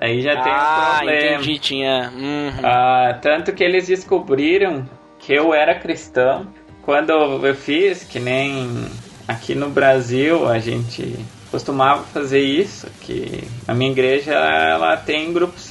[0.00, 1.34] Aí já tem um Ah, problema.
[1.36, 2.12] entendi, tinha.
[2.14, 2.52] Uhum.
[2.62, 6.46] Ah, tanto que eles descobriram que eu era cristão
[6.82, 8.86] quando eu fiz, que nem
[9.26, 11.18] aqui no Brasil a gente
[11.50, 15.62] costumava fazer isso, que a minha igreja ela tem grupos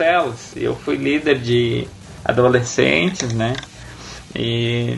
[0.55, 1.87] e eu fui líder de
[2.23, 3.55] adolescentes, né?
[4.35, 4.97] E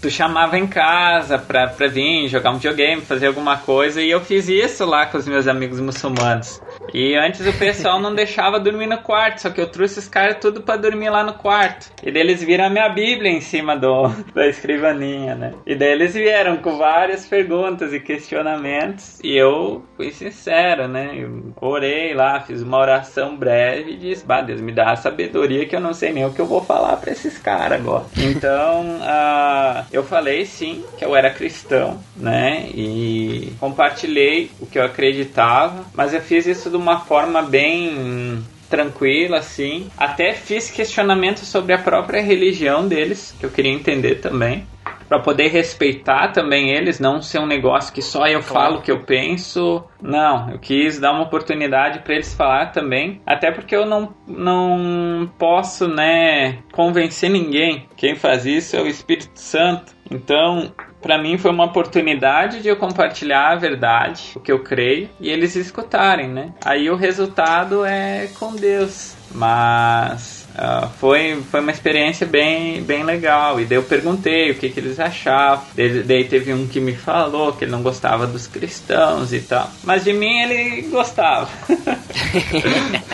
[0.00, 4.20] tu chamava em casa pra, pra vir jogar um videogame, fazer alguma coisa, e eu
[4.20, 6.60] fiz isso lá com os meus amigos muçulmanos.
[6.92, 10.38] E antes o pessoal não deixava dormir no quarto, só que eu trouxe os caras
[10.40, 11.92] tudo pra dormir lá no quarto.
[12.02, 15.54] E daí eles viram a minha Bíblia em cima do, da escrivaninha, né?
[15.66, 21.12] E daí eles vieram com várias perguntas e questionamentos, e eu fui sincero, né?
[21.14, 25.66] Eu orei lá, fiz uma oração breve e disse: Bah, Deus, me dá a sabedoria
[25.66, 28.04] que eu não sei nem o que eu vou falar pra esses caras agora.
[28.16, 32.68] Então, ah, eu falei sim que eu era cristão, né?
[32.74, 39.38] E compartilhei o que eu acreditava, mas eu fiz isso de uma forma bem tranquila,
[39.38, 39.90] assim.
[39.98, 44.64] Até fiz questionamentos sobre a própria religião deles, que eu queria entender também.
[45.10, 48.92] Pra poder respeitar também eles, não ser um negócio que só eu falo o que
[48.92, 49.82] eu penso.
[50.00, 53.20] Não, eu quis dar uma oportunidade para eles falar também.
[53.26, 57.88] Até porque eu não, não posso, né, convencer ninguém.
[57.96, 59.92] Quem faz isso é o Espírito Santo.
[60.08, 65.08] Então, para mim foi uma oportunidade de eu compartilhar a verdade, o que eu creio,
[65.18, 66.52] e eles escutarem, né?
[66.64, 69.16] Aí o resultado é com Deus.
[69.34, 73.60] Mas ah, foi, foi uma experiência bem, bem legal.
[73.60, 75.64] E daí eu perguntei o que, que eles achavam.
[75.74, 79.70] Daí, daí teve um que me falou que ele não gostava dos cristãos e tal.
[79.84, 81.48] Mas de mim ele gostava.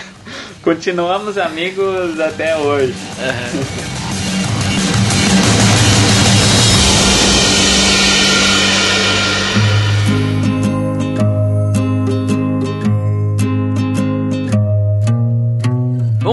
[0.63, 2.95] Continuamos amigos até hoje.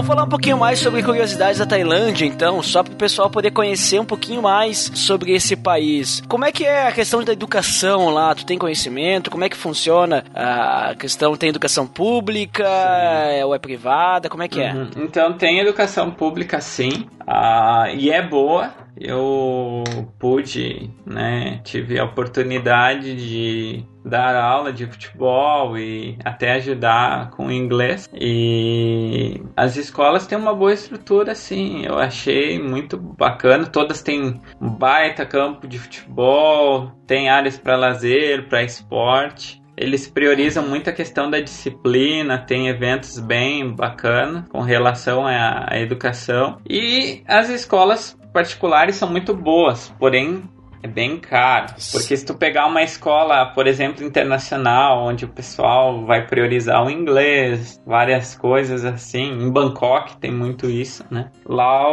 [0.04, 3.52] Vamos falar um pouquinho mais sobre curiosidades da Tailândia, então, só para o pessoal poder
[3.52, 6.22] conhecer um pouquinho mais sobre esse país.
[6.28, 8.34] Como é que é a questão da educação lá?
[8.34, 9.30] Tu tem conhecimento?
[9.30, 11.34] Como é que funciona a questão?
[11.38, 14.28] Tem educação pública é, ou é privada?
[14.28, 14.74] Como é que é?
[14.74, 14.90] Uhum.
[14.98, 18.83] Então tem educação pública sim, ah, e é boa.
[18.96, 19.82] Eu
[20.18, 28.08] pude, né, tive a oportunidade de dar aula de futebol e até ajudar com inglês.
[28.12, 31.84] E as escolas têm uma boa estrutura, sim.
[31.84, 33.66] Eu achei muito bacana.
[33.66, 39.62] Todas têm um baita campo de futebol, tem áreas para lazer, para esporte.
[39.76, 46.58] Eles priorizam muito a questão da disciplina, tem eventos bem bacanas com relação à educação.
[46.68, 50.42] E as escolas particulares são muito boas, porém
[50.82, 51.68] é bem caro.
[51.92, 56.90] Porque se tu pegar uma escola, por exemplo, internacional, onde o pessoal vai priorizar o
[56.90, 61.30] inglês, várias coisas assim, em Bangkok tem muito isso, né?
[61.46, 61.84] Lá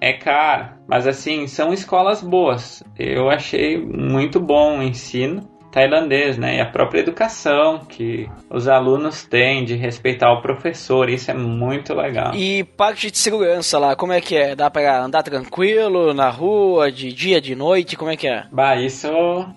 [0.00, 0.70] é caro.
[0.88, 2.82] Mas assim, são escolas boas.
[2.98, 6.58] Eu achei muito bom o ensino tailandês, né?
[6.58, 11.92] E a própria educação que os alunos têm de respeitar o professor, isso é muito
[11.92, 12.32] legal.
[12.32, 14.54] E parte de segurança lá, como é que é?
[14.54, 18.44] Dá pra andar tranquilo na rua, de dia, de noite, como é que é?
[18.52, 19.08] Bah, isso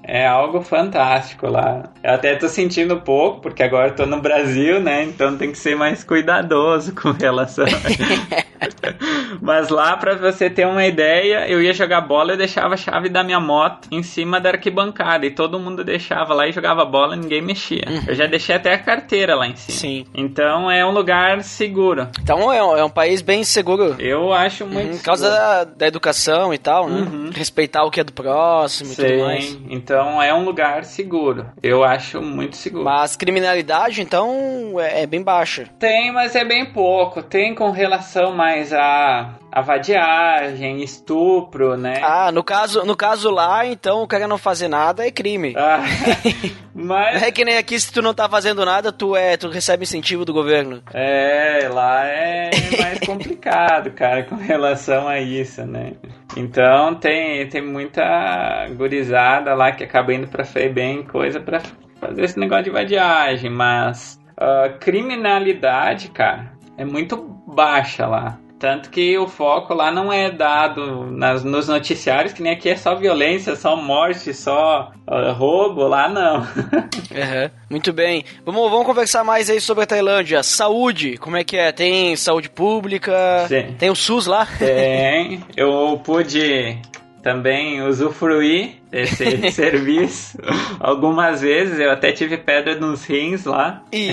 [0.03, 1.83] é algo fantástico lá.
[2.03, 5.03] Eu até tô sentindo pouco, porque agora eu tô no Brasil, né?
[5.03, 7.65] Então tem que ser mais cuidadoso com relação
[9.39, 13.07] Mas lá, pra você ter uma ideia, eu ia jogar bola e deixava a chave
[13.07, 15.27] da minha moto em cima da arquibancada.
[15.27, 17.83] E todo mundo deixava lá e jogava bola e ninguém mexia.
[18.07, 19.77] Eu já deixei até a carteira lá em cima.
[19.77, 20.05] Sim.
[20.13, 22.07] Então é um lugar seguro.
[22.21, 23.95] Então é um, é um país bem seguro.
[23.99, 27.01] Eu acho muito Por causa da, da educação e tal, né?
[27.01, 27.29] Uhum.
[27.33, 29.45] Respeitar o que é do próximo e tudo mais.
[29.45, 31.45] Sim, então é um lugar seguro.
[31.61, 32.83] Eu acho muito seguro.
[32.83, 35.67] Mas criminalidade, então, é, é bem baixa.
[35.79, 37.21] Tem, mas é bem pouco.
[37.21, 42.01] Tem com relação mais a, a vadiagem, estupro, né?
[42.03, 45.53] Ah, no caso, no caso lá, então, o cara não fazer nada é crime.
[45.57, 45.83] Ah,
[46.75, 49.83] mas é que nem aqui, se tu não tá fazendo nada, tu é, tu recebe
[49.83, 50.81] incentivo do governo.
[50.93, 55.93] é, lá é mais complicado, cara, com relação a isso, né?
[56.35, 61.61] Então tem, tem muita gurizada lá que acaba indo pra FEBEM, coisa pra
[61.99, 68.37] fazer esse negócio de vadiagem, mas ah, criminalidade, cara, é muito baixa lá.
[68.59, 72.75] Tanto que o foco lá não é dado nas, nos noticiários, que nem aqui é
[72.75, 76.37] só violência, só morte, só ah, roubo, lá não.
[77.15, 77.51] Aham.
[77.69, 78.25] Muito bem.
[78.43, 80.41] Vamos, vamos conversar mais aí sobre a Tailândia.
[80.41, 81.71] Saúde, como é que é?
[81.71, 83.45] Tem saúde pública?
[83.47, 83.75] Sim.
[83.77, 84.47] Tem o SUS lá?
[84.57, 86.79] Tem, eu pude
[87.21, 90.37] também usufruir desse serviço
[90.79, 93.83] algumas vezes, eu até tive pedra nos rins lá.
[93.91, 94.11] E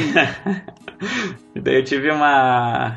[1.54, 2.94] Daí eu tive uma.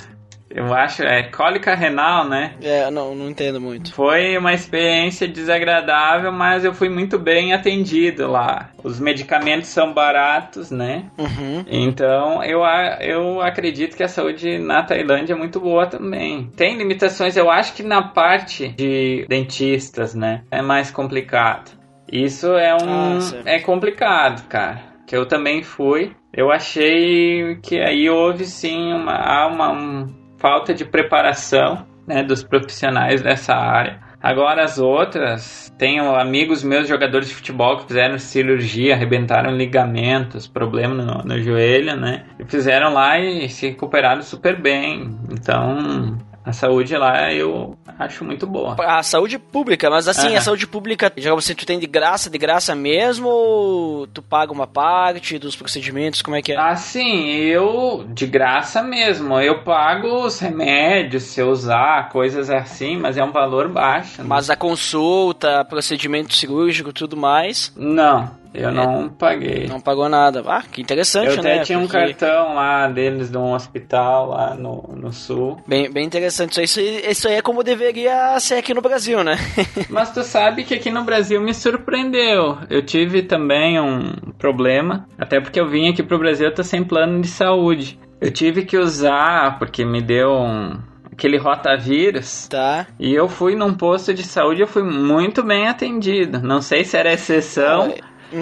[0.57, 2.55] Eu acho, é cólica renal, né?
[2.63, 3.93] é, não, não entendo muito.
[3.93, 8.71] Foi uma experiência desagradável, mas eu fui muito bem atendido lá.
[8.83, 11.05] Os medicamentos são baratos, né?
[11.15, 11.63] Uhum.
[11.67, 12.61] Então eu,
[13.01, 16.49] eu acredito que a saúde na Tailândia é muito boa também.
[16.57, 20.41] Tem limitações, eu acho que na parte de dentistas, né?
[20.49, 21.69] É mais complicado.
[22.11, 23.19] Isso é um.
[23.19, 24.81] Ah, é complicado, cara.
[25.05, 26.15] Que eu também fui.
[26.33, 32.43] Eu achei que aí houve sim uma, há uma um- falta de preparação né, dos
[32.43, 33.99] profissionais dessa área.
[34.21, 40.95] Agora as outras, tenho amigos meus jogadores de futebol que fizeram cirurgia, arrebentaram ligamentos, problema
[40.95, 42.25] no, no joelho, né?
[42.39, 45.15] E fizeram lá e se recuperaram super bem.
[45.31, 48.75] Então, a saúde lá eu acho muito boa.
[48.79, 52.37] A saúde pública, mas assim, a saúde pública, já você tu tem de graça, de
[52.37, 56.57] graça mesmo, ou tu paga uma parte dos procedimentos, como é que é?
[56.57, 59.39] Assim, eu de graça mesmo.
[59.39, 64.21] Eu pago os remédios se eu usar, coisas assim, mas é um valor baixo.
[64.21, 64.27] né?
[64.27, 69.67] Mas a consulta, procedimento cirúrgico, tudo mais, Não, eu não paguei.
[69.67, 70.43] não pagou nada.
[70.47, 71.63] Ah, que interessante, eu até né?
[71.63, 75.61] tinha um Porque- cartão lá deles de um hospital lá no, no sul.
[75.67, 76.61] Bem, bem interessante.
[76.61, 79.37] Isso aí, isso aí é como deveria ser aqui no Brasil, né?
[79.89, 82.57] Mas tu sabe que aqui no Brasil me surpreendeu.
[82.69, 86.83] Eu tive também um problema, até porque eu vim aqui pro Brasil, eu tô sem
[86.83, 87.99] plano de saúde.
[88.19, 90.77] Eu tive que usar, porque me deu um,
[91.11, 92.47] aquele rotavírus.
[92.47, 92.87] tá.
[92.99, 96.39] E eu fui num posto de saúde, eu fui muito bem atendido.
[96.41, 97.93] Não sei se era exceção.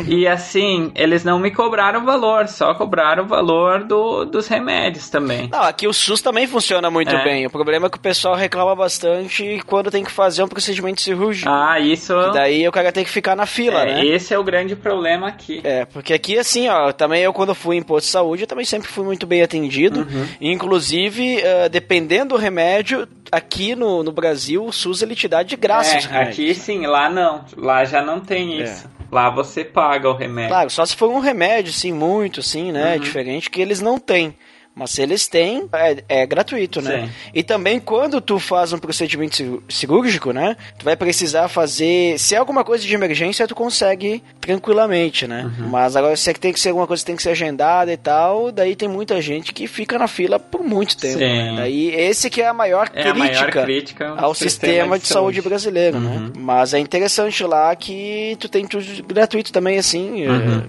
[0.07, 5.09] E assim, eles não me cobraram o valor, só cobraram o valor do, dos remédios
[5.09, 5.47] também.
[5.51, 7.23] Não, aqui o SUS também funciona muito É.
[7.23, 7.45] bem.
[7.45, 11.49] O problema é que o pessoal reclama bastante quando tem que fazer um procedimento cirúrgico.
[11.49, 12.13] Ah, isso.
[12.33, 14.05] Daí o cara tem que ficar na fila, é, né?
[14.05, 15.61] Esse é o grande problema aqui.
[15.63, 18.65] É, porque aqui, assim, ó, também eu quando fui em posto de saúde, eu também
[18.65, 19.99] sempre fui muito bem atendido.
[20.01, 20.27] Uhum.
[20.41, 25.55] Inclusive, eh, dependendo do remédio, aqui no, no Brasil, o SUS ele te dá de
[25.55, 27.45] graça É, aqui sim, lá não.
[27.55, 28.63] Lá já não tem É.
[28.63, 28.89] isso.
[29.15, 30.49] Lá você paga o remédio.
[30.49, 32.99] Claro, só se for um remédio, assim, muito, assim, né, Uhum.
[32.99, 34.35] diferente, que eles não têm.
[34.75, 37.05] Mas se eles têm, é, é gratuito, né?
[37.05, 37.11] Sim.
[37.33, 40.57] E também quando tu faz um procedimento cirúrgico, né?
[40.77, 42.19] Tu vai precisar fazer.
[42.19, 45.43] Se é alguma coisa de emergência, tu consegue tranquilamente, né?
[45.59, 45.69] Uhum.
[45.69, 47.91] Mas agora se é que tem que ser alguma coisa que tem que ser agendada
[47.91, 51.19] e tal, daí tem muita gente que fica na fila por muito tempo.
[51.19, 51.25] Sim.
[51.25, 51.53] Né?
[51.55, 53.63] Daí esse que é a maior É a maior crítica.
[53.63, 56.17] crítica Ao sistema, de saúde, brasileiro, né?
[56.17, 56.31] Uhum.
[56.37, 60.23] Mas é interessante lá que tu tem tudo gratuito também, assim.
[60.25, 60.63] é- Uhum.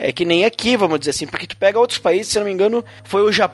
[0.00, 2.52] É, que nem aqui, vamos dizer assim, porque tu pega outros países, se não me
[2.52, 3.51] engano, foi o Japão.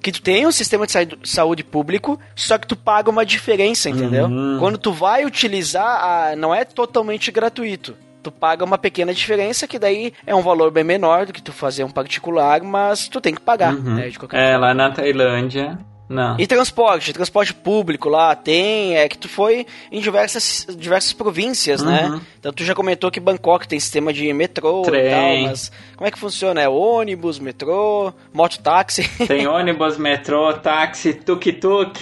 [0.00, 3.90] Que tu tem um sistema de sa- saúde público, só que tu paga uma diferença,
[3.90, 4.26] entendeu?
[4.26, 4.56] Uhum.
[4.60, 7.96] Quando tu vai utilizar, a- não é totalmente gratuito.
[8.22, 11.52] Tu paga uma pequena diferença, que daí é um valor bem menor do que tu
[11.52, 13.94] fazer um particular, mas tu tem que pagar, Uhum.
[13.96, 14.08] né?
[14.08, 14.66] De qualquer É, forma.
[14.68, 15.78] lá na Tailândia,
[16.08, 16.36] não.
[16.38, 22.08] E transporte, transporte público lá tem, é que tu foi em diversas, diversas províncias, né?
[22.08, 22.20] Uhum.
[22.40, 25.10] Então tu já comentou que Bangkok tem sistema de metrô e Trem.
[25.10, 26.60] tal, mas como é que funciona?
[26.62, 29.08] É ônibus, metrô, mototáxi?
[29.26, 31.98] Tem ônibus, metrô, táxi, tuk-tuk.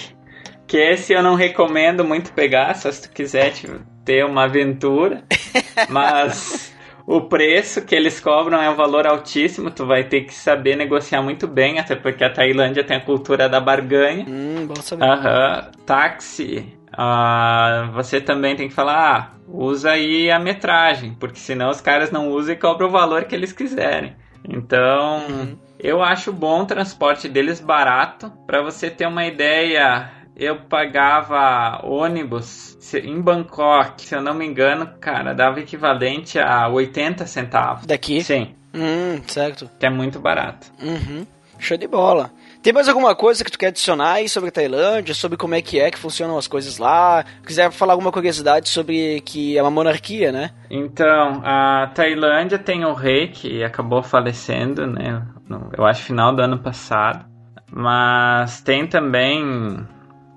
[0.65, 3.69] Que esse eu não recomendo muito pegar, só se tu quiser te-
[4.03, 5.23] ter uma aventura.
[5.89, 6.73] Mas
[7.07, 11.21] o preço que eles cobram é um valor altíssimo, tu vai ter que saber negociar
[11.21, 14.25] muito bem, até porque a Tailândia tem a cultura da barganha.
[14.27, 15.05] Hum, bom saber.
[15.05, 16.77] Aham, táxi.
[16.91, 22.11] Ah, você também tem que falar, ah, usa aí a metragem, porque senão os caras
[22.11, 24.13] não usam e cobram o valor que eles quiserem.
[24.47, 25.57] Então, Uhum.
[25.79, 28.31] eu acho bom o transporte deles barato.
[28.45, 34.87] Para você ter uma ideia, eu pagava ônibus em Bangkok, se eu não me engano,
[35.01, 37.85] cara, dava equivalente a 80 centavos.
[37.85, 38.23] Daqui?
[38.23, 39.69] Sim, Hum, certo.
[39.79, 40.67] que é muito barato.
[40.81, 41.25] Uhum.
[41.59, 42.29] Show de bola.
[42.61, 45.61] Tem mais alguma coisa que tu quer adicionar aí sobre a Tailândia, sobre como é
[45.61, 47.25] que é que funcionam as coisas lá?
[47.45, 50.51] Quiser falar alguma curiosidade sobre que é uma monarquia, né?
[50.69, 55.25] Então, a Tailândia tem o rei que acabou falecendo, né?
[55.75, 57.25] Eu acho final do ano passado.
[57.71, 59.79] Mas tem também.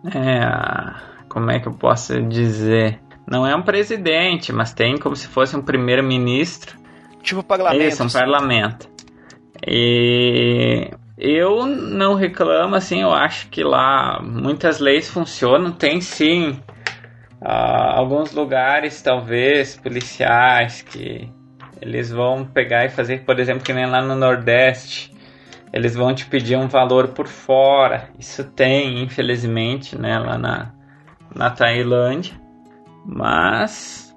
[0.07, 0.95] É,
[1.29, 3.01] como é que eu posso dizer?
[3.27, 6.79] Não é um presidente, mas tem como se fosse um primeiro-ministro.
[7.23, 7.83] Tipo parlamento.
[7.83, 8.19] Isso, um assim.
[8.19, 8.89] parlamento.
[9.67, 15.71] E eu não reclamo, assim, eu acho que lá muitas leis funcionam.
[15.71, 16.59] Tem sim
[17.43, 21.29] ah, alguns lugares, talvez, policiais, que
[21.81, 25.10] eles vão pegar e fazer, por exemplo, que nem lá no Nordeste.
[25.73, 28.09] Eles vão te pedir um valor por fora.
[28.19, 30.73] Isso tem, infelizmente, né, lá na,
[31.35, 32.35] na Tailândia.
[33.07, 34.15] Mas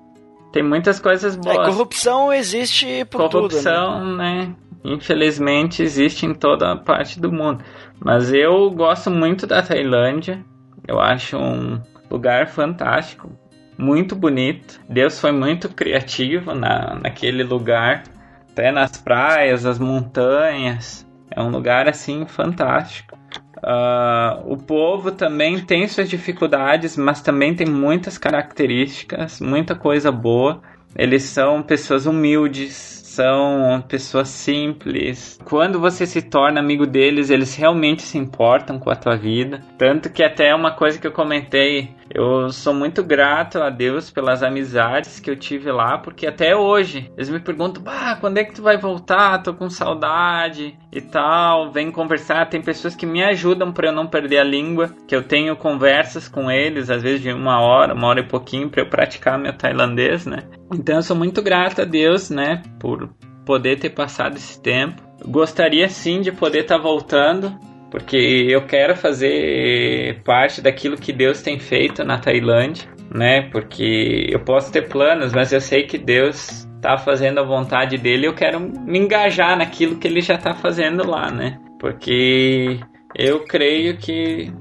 [0.52, 3.50] tem muitas coisas É, boas corrupção existe por tudo, né?
[3.50, 4.56] corrupção, né?
[4.84, 7.64] Infelizmente existe em toda parte do mundo.
[8.00, 10.44] Mas eu gosto muito da Tailândia.
[10.88, 11.82] Eu acho um
[12.12, 13.32] lugar fantástico,
[13.78, 14.80] muito bonito.
[14.90, 18.04] Deus foi muito criativo na, naquele lugar,
[18.52, 21.08] até nas praias, as montanhas.
[21.36, 23.18] É um lugar assim fantástico.
[23.62, 30.62] Ah, o povo também tem suas dificuldades, mas também tem muitas características, muita coisa boa.
[30.96, 35.40] Eles são pessoas humildes, são pessoas simples.
[35.46, 39.60] Quando você se torna amigo deles, eles realmente se importam com a tua vida.
[39.78, 44.44] Tanto que até uma coisa que eu comentei, eu sou muito grato a Deus pelas
[44.44, 48.54] amizades que eu tive lá, porque até hoje eles me perguntam: "Bah, quando é que
[48.54, 49.42] tu vai voltar?
[49.42, 51.72] Tô com saudade" e tal.
[51.72, 55.24] Vem conversar, tem pessoas que me ajudam para eu não perder a língua, que eu
[55.24, 58.90] tenho conversas com eles, às vezes de uma hora, uma hora e pouquinho para eu
[58.90, 60.44] praticar meu tailandês, né?
[60.74, 63.10] Então eu sou muito grato a Deus, né, por
[63.46, 65.02] poder ter passado esse tempo.
[65.26, 67.58] Gostaria sim de poder estar voltando,
[67.94, 73.44] porque eu quero fazer parte daquilo que Deus tem feito na Tailândia, né?
[73.52, 78.26] Porque eu posso ter planos, mas eu sei que Deus está fazendo a vontade dele.
[78.26, 81.60] Eu quero me engajar naquilo que ele já está fazendo lá, né?
[81.80, 82.80] Porque
[83.16, 84.52] eu creio que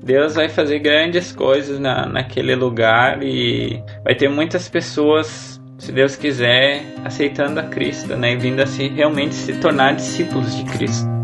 [0.00, 6.14] Deus vai fazer grandes coisas na, naquele lugar e vai ter muitas pessoas, se Deus
[6.14, 8.34] quiser, aceitando a Cristo, né?
[8.34, 11.17] E vindo a se realmente se tornar discípulos de Cristo.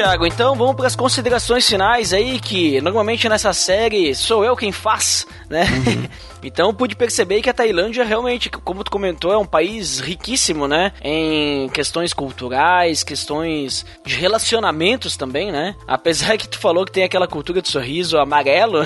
[0.00, 0.26] Thiago.
[0.26, 5.26] Então vamos para as considerações finais aí, que normalmente nessa série sou eu quem faz,
[5.46, 5.66] né?
[6.42, 10.92] então pude perceber que a Tailândia realmente, como tu comentou, é um país riquíssimo, né?
[11.02, 15.76] Em questões culturais, questões de relacionamentos também, né?
[15.86, 18.78] Apesar que tu falou que tem aquela cultura de sorriso amarelo,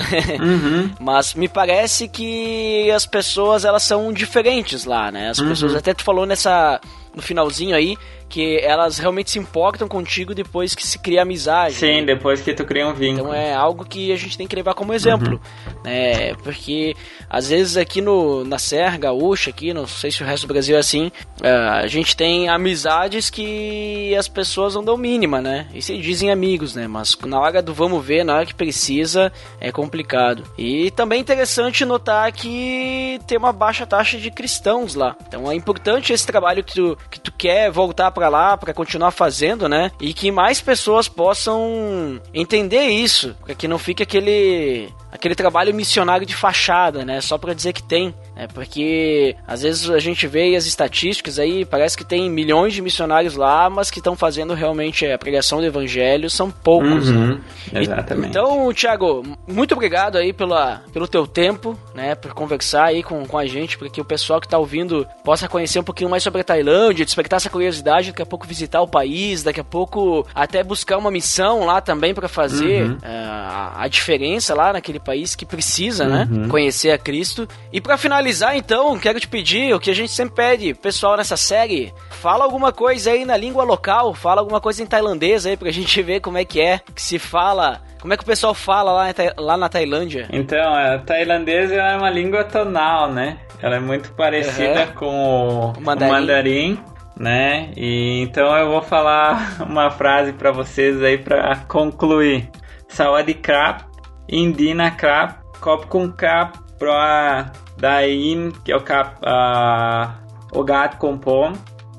[0.99, 5.29] mas me parece que as pessoas elas são diferentes lá, né?
[5.29, 6.81] As pessoas até tu falou nessa
[7.15, 7.95] no finalzinho aí
[8.29, 11.75] que elas realmente se importam contigo depois que se cria amizade.
[11.75, 12.05] Sim, né?
[12.05, 13.29] depois que tu cria um vínculo.
[13.29, 15.39] Então é algo que a gente tem que levar como exemplo,
[15.83, 16.33] né?
[16.35, 16.95] Porque
[17.29, 20.75] às vezes aqui no, na Serra Gaúcha, aqui, não sei se o resto do Brasil
[20.75, 21.11] é assim,
[21.43, 25.67] ah, a gente tem amizades que as pessoas não dão mínima, né?
[25.73, 26.87] E se dizem amigos, né?
[26.87, 30.43] Mas na hora do vamos ver, na hora que precisa, é complicado.
[30.57, 35.15] E também é interessante notar que tem uma baixa taxa de cristãos lá.
[35.27, 39.11] Então é importante esse trabalho que tu, que tu quer voltar pra lá, pra continuar
[39.11, 39.91] fazendo, né?
[39.99, 46.25] E que mais pessoas possam entender isso, para que não fique aquele aquele trabalho missionário
[46.25, 47.21] de fachada, né?
[47.21, 48.47] Só pra dizer que tem, né?
[48.53, 53.35] Porque às vezes a gente vê as estatísticas aí, parece que tem milhões de missionários
[53.35, 57.17] lá, mas que estão fazendo realmente a pregação do evangelho são poucos, né?
[57.17, 57.41] Uhum,
[57.73, 58.29] exatamente.
[58.29, 63.37] Então, Thiago, muito obrigado aí pela, pelo teu tempo, né, por conversar aí com, com
[63.37, 66.41] a gente, para que o pessoal que tá ouvindo possa conhecer um pouquinho mais sobre
[66.41, 70.25] a Tailândia, despertar essa curiosidade viagem, daqui a pouco visitar o país, daqui a pouco
[70.33, 75.35] até buscar uma missão lá também para fazer uh, a, a, diferença lá naquele país
[75.35, 76.27] que precisa, né?
[76.29, 76.49] Uhum.
[76.49, 77.47] Conhecer a Cristo.
[77.71, 81.37] E para finalizar, então, quero te pedir o que a gente sempre pede, pessoal, nessa
[81.37, 85.71] série, fala alguma coisa aí na língua local, fala alguma coisa em tailandês aí pra
[85.71, 88.91] gente ver como é que é que se fala como é que o pessoal fala
[88.91, 90.27] lá, lá na Tailândia?
[90.31, 93.39] Então, a tailandês é uma língua tonal, né?
[93.59, 94.93] Ela é muito parecida uhum.
[94.93, 96.11] com o, mandarim.
[96.11, 96.79] o, mandarim.
[97.17, 97.71] Né?
[97.75, 102.49] E então eu vou falar uma frase para vocês aí para concluir.
[102.87, 103.83] Sawadee krap,
[104.29, 111.17] indina krap, kop com krap pra dain, que é o cap, uh, o gato com
[111.17, 111.53] pom,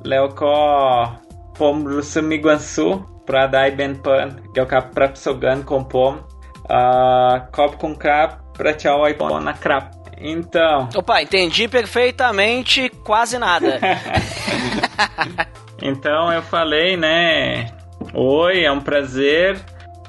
[0.04, 1.12] leo ko
[1.56, 6.18] pom rusumi guansu, pra dai ben pan, que é o cap prapsogan com pom,
[6.64, 9.95] uh, kop com krap, pra tchau pom na krap.
[10.18, 10.88] Então.
[10.94, 13.78] Opa, entendi perfeitamente quase nada.
[15.82, 17.66] então eu falei, né?
[18.14, 19.58] Oi, é um prazer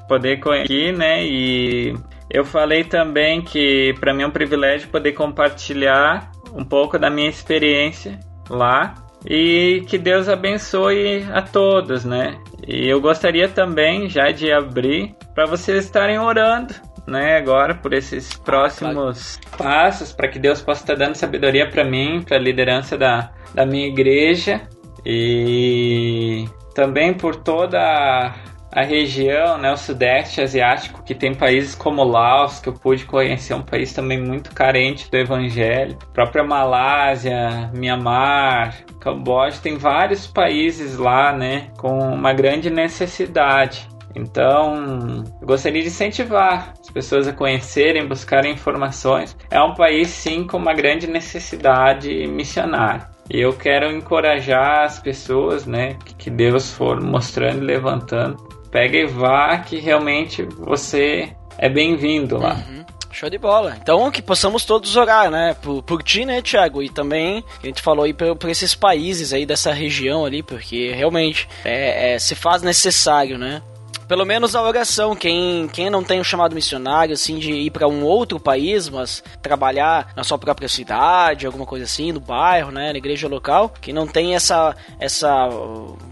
[0.08, 1.24] poder aqui, né?
[1.26, 1.94] E
[2.30, 7.30] eu falei também que para mim é um privilégio poder compartilhar um pouco da minha
[7.30, 8.96] experiência lá
[9.26, 12.38] e que Deus abençoe a todos, né?
[12.66, 16.74] E eu gostaria também já de abrir para vocês estarem orando
[17.08, 19.74] né, agora por esses próximos ah, claro.
[19.74, 23.66] passos, para que Deus possa estar dando sabedoria para mim, para a liderança da, da
[23.66, 24.62] minha igreja
[25.06, 26.46] e
[26.76, 28.36] também por toda
[28.72, 33.54] a região, né, o sudeste asiático, que tem países como Laos, que eu pude conhecer,
[33.54, 40.98] um país também muito carente do evangelho, a própria Malásia, Mianmar, Camboja, tem vários países
[40.98, 43.88] lá, né, com uma grande necessidade.
[44.16, 49.36] Então, eu gostaria de incentivar as pessoas a conhecerem, buscarem informações.
[49.52, 53.08] É um país, sim, com uma grande necessidade missionária.
[53.30, 58.38] E eu quero encorajar as pessoas, né, que Deus for mostrando e levantando.
[58.72, 62.54] Pega e vá, que realmente você é bem-vindo lá.
[62.54, 62.86] Uhum.
[63.12, 63.76] Show de bola.
[63.82, 65.56] Então, que possamos todos orar, né?
[65.60, 66.84] Por, por ti, né, Thiago?
[66.84, 70.92] E também, a gente falou aí por, por esses países aí dessa região ali, porque
[70.92, 73.64] realmente é, é, se faz necessário, né?
[74.08, 77.88] Pelo menos a oração, quem, quem não tem um chamado missionário, assim, de ir para
[77.88, 82.92] um outro país, mas trabalhar na sua própria cidade, alguma coisa assim, no bairro, né,
[82.92, 85.50] na igreja local, quem não tem essa, essa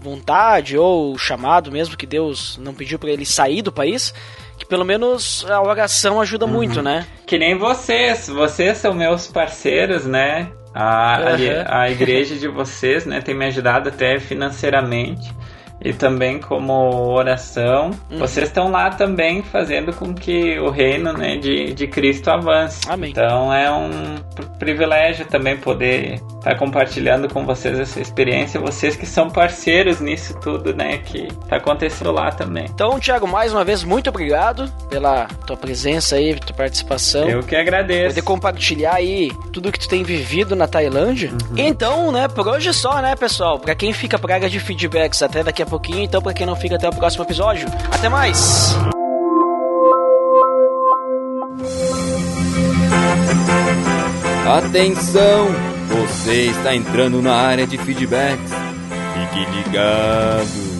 [0.02, 4.12] vontade ou chamado mesmo que Deus não pediu para ele sair do país,
[4.58, 6.52] que pelo menos a oração ajuda uhum.
[6.52, 7.06] muito, né?
[7.26, 10.50] Que nem vocês, vocês são meus parceiros, né?
[10.74, 11.64] A, uhum.
[11.66, 15.34] a, a igreja de vocês, né, tem me ajudado até financeiramente
[15.86, 16.72] e também como
[17.12, 17.92] oração.
[18.10, 18.18] Uhum.
[18.18, 22.80] Vocês estão lá também fazendo com que o reino né, de, de Cristo avance.
[22.88, 23.10] Amém.
[23.10, 24.16] Então é um
[24.58, 28.58] privilégio também poder estar tá compartilhando com vocês essa experiência.
[28.60, 30.98] Vocês que são parceiros nisso tudo, né?
[30.98, 32.66] Que está acontecendo lá também.
[32.68, 37.28] Então, Thiago, mais uma vez, muito obrigado pela tua presença aí, tua participação.
[37.28, 38.08] Eu que agradeço.
[38.08, 41.30] Poder compartilhar aí tudo que tu tem vivido na Tailândia.
[41.30, 41.56] Uhum.
[41.56, 43.60] Então, né, por hoje só, né, pessoal?
[43.60, 46.76] Para quem fica praga de feedbacks até daqui a pouquinho, então para quem não fica
[46.76, 47.68] até o próximo episódio.
[47.92, 48.74] Até mais!
[54.46, 55.48] Atenção!
[55.88, 58.52] Você está entrando na área de feedbacks.
[59.14, 60.76] Fique ligado!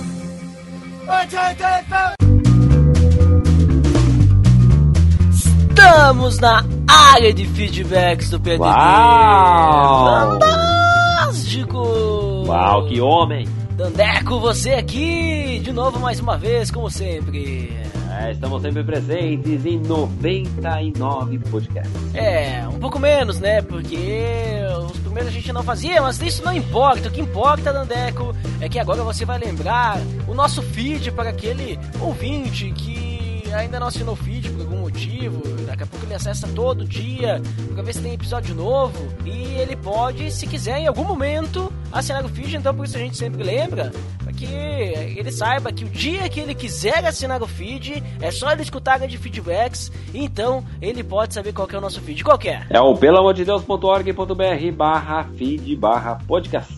[5.68, 6.64] Estamos na
[7.12, 8.62] área de feedbacks do PDD.
[8.62, 10.38] Uau!
[10.40, 12.44] Fantástico!
[12.46, 13.65] Uau, que homem!
[13.76, 17.70] Dandeco, você aqui de novo mais uma vez, como sempre.
[18.18, 22.14] É, estamos sempre presentes em 99 podcasts.
[22.14, 23.60] É, um pouco menos, né?
[23.60, 27.10] Porque os primeiros a gente não fazia, mas isso não importa.
[27.10, 31.78] O que importa, Dandeco, é que agora você vai lembrar o nosso feed para aquele
[32.00, 36.48] ouvinte que ainda não assinou o feed por algum motivo, daqui a pouco ele acessa
[36.48, 37.40] todo dia
[37.74, 42.24] para ver se tem episódio novo e ele pode, se quiser, em algum momento assinar
[42.24, 42.56] o feed.
[42.56, 43.92] Então, por isso a gente sempre lembra
[44.36, 48.62] que ele saiba que o dia que ele quiser assinar o feed é só ele
[48.62, 49.90] escutar a de feedbacks.
[50.14, 52.22] Então, ele pode saber qual é o nosso feed.
[52.22, 52.64] Qual é?
[52.70, 56.75] É o pelamordedeus.org.br/barra feed barra podcast.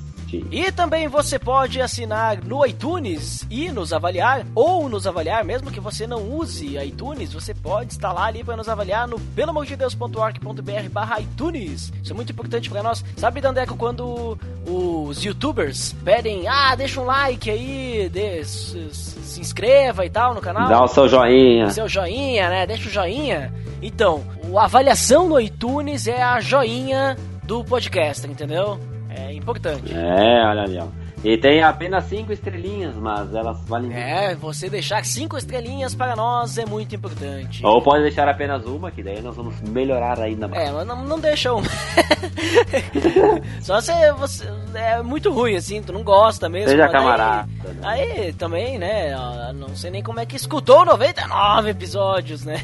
[0.51, 5.81] E também você pode assinar no iTunes e nos avaliar, ou nos avaliar, mesmo que
[5.81, 11.93] você não use iTunes, você pode instalar ali para nos avaliar no pelamordedeus.org.br barra iTunes.
[12.03, 13.05] Isso é muito importante para nós.
[13.17, 20.05] Sabe, Dandeco, quando os youtubers pedem, ah, deixa um like aí, dê, se, se inscreva
[20.05, 20.69] e tal no canal.
[20.69, 21.71] Dá o seu joinha.
[21.71, 22.67] Seu joinha, né?
[22.67, 23.53] Deixa o joinha.
[23.81, 24.25] Então,
[24.57, 28.79] a avaliação no iTunes é a joinha do podcast, entendeu?
[29.19, 29.93] É importante.
[29.95, 30.87] É, olha ali, ó.
[31.25, 33.99] E tem apenas cinco estrelinhas, mas elas valem muito.
[34.01, 37.67] É, você deixar cinco estrelinhas para nós é muito importante.
[37.67, 40.69] Ou pode deixar apenas uma, que daí nós vamos melhorar ainda mais.
[40.69, 41.67] É, mas não, não deixa uma.
[43.61, 46.71] Só se você é muito ruim, assim, tu não gosta mesmo.
[46.71, 47.81] Seja daí- camarada, né?
[47.83, 49.13] Aí, também, né?
[49.57, 52.63] Não sei nem como é que escutou 99 episódios, né?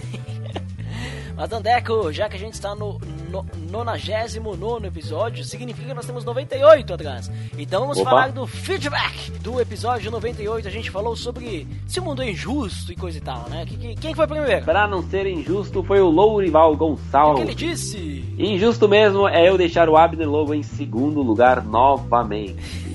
[1.37, 6.25] Mas Dandeco, já que a gente está no, no 99 episódio, significa que nós temos
[6.25, 7.31] 98 atrás.
[7.59, 8.11] Então vamos Opa.
[8.11, 10.69] falar do feedback do episódio 98.
[10.69, 13.67] A gente falou sobre se o mundo é injusto e coisa e tal, né?
[13.67, 14.65] Que- que- Quem foi primeiro?
[14.65, 17.43] Pra não ser injusto, foi o Lourival O que Gonçalves.
[17.43, 18.25] ele disse?
[18.39, 22.95] Injusto mesmo é eu deixar o Abner Lobo em segundo lugar novamente.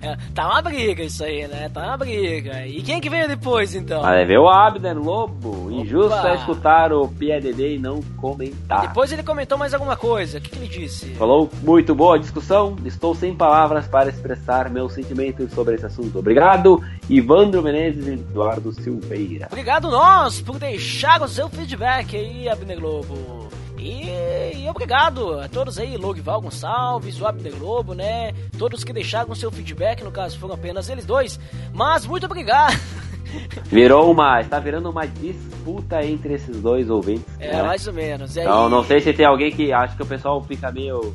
[0.00, 1.68] É, tá uma briga isso aí, né?
[1.68, 2.66] Tá uma briga.
[2.66, 4.02] E quem que veio depois, então?
[4.02, 5.70] Mas é ver o Abner Lobo.
[5.70, 6.30] Injusto Opa.
[6.30, 8.88] é escutar o PDD e não comentar.
[8.88, 10.38] Depois ele comentou mais alguma coisa.
[10.38, 11.14] O que, que ele disse?
[11.14, 12.76] Falou muito boa discussão.
[12.84, 16.18] Estou sem palavras para expressar meus sentimentos sobre esse assunto.
[16.18, 19.48] Obrigado, Ivandro Menezes e Eduardo Silveira.
[19.50, 23.48] Obrigado nós por deixar o seu feedback aí, Abner Globo.
[23.78, 24.10] E,
[24.54, 28.32] e obrigado a todos aí, Logival Gonçalves, o Abner Globo, né?
[28.58, 31.38] Todos que deixaram seu feedback, no caso foram apenas eles dois.
[31.72, 32.78] Mas muito obrigado.
[33.66, 34.40] Virou uma.
[34.40, 37.24] Está virando uma disputa entre esses dois ouvintes.
[37.38, 37.62] É, né?
[37.62, 38.34] mais ou menos.
[38.36, 41.14] E aí, Então, não sei se tem alguém que acha que o pessoal fica meio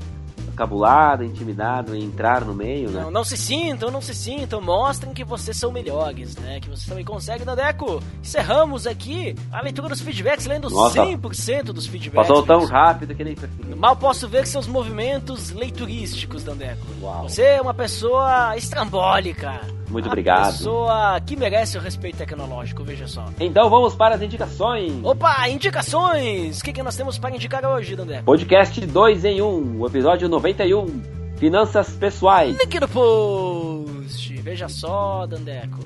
[0.55, 3.01] cabulado, intimidado em entrar no meio, né?
[3.01, 6.59] Não, não se sintam, não se sintam, mostrem que vocês são melhores, né?
[6.59, 8.01] Que vocês também conseguem, Dandeco.
[8.21, 11.05] Encerramos aqui a leitura dos feedbacks, lendo Nossa.
[11.05, 12.27] 100% dos feedbacks.
[12.27, 13.35] Passou tão rápido que nem.
[13.75, 16.85] Mal posso ver seus movimentos leiturísticos, Dandeco.
[17.01, 17.23] Uau.
[17.29, 19.61] Você é uma pessoa estrambólica.
[19.95, 20.51] Muito uma obrigado.
[20.51, 23.23] pessoa que merece o respeito tecnológico, veja só.
[23.39, 24.91] Então vamos para as indicações.
[25.01, 26.59] Opa, indicações!
[26.59, 28.25] O que, que nós temos para indicar hoje, Dandeco?
[28.25, 31.01] Podcast 2 em 1, o episódio 91,
[31.37, 32.57] Finanças Pessoais.
[32.57, 34.33] Link no post.
[34.41, 35.79] Veja só, Dandeco.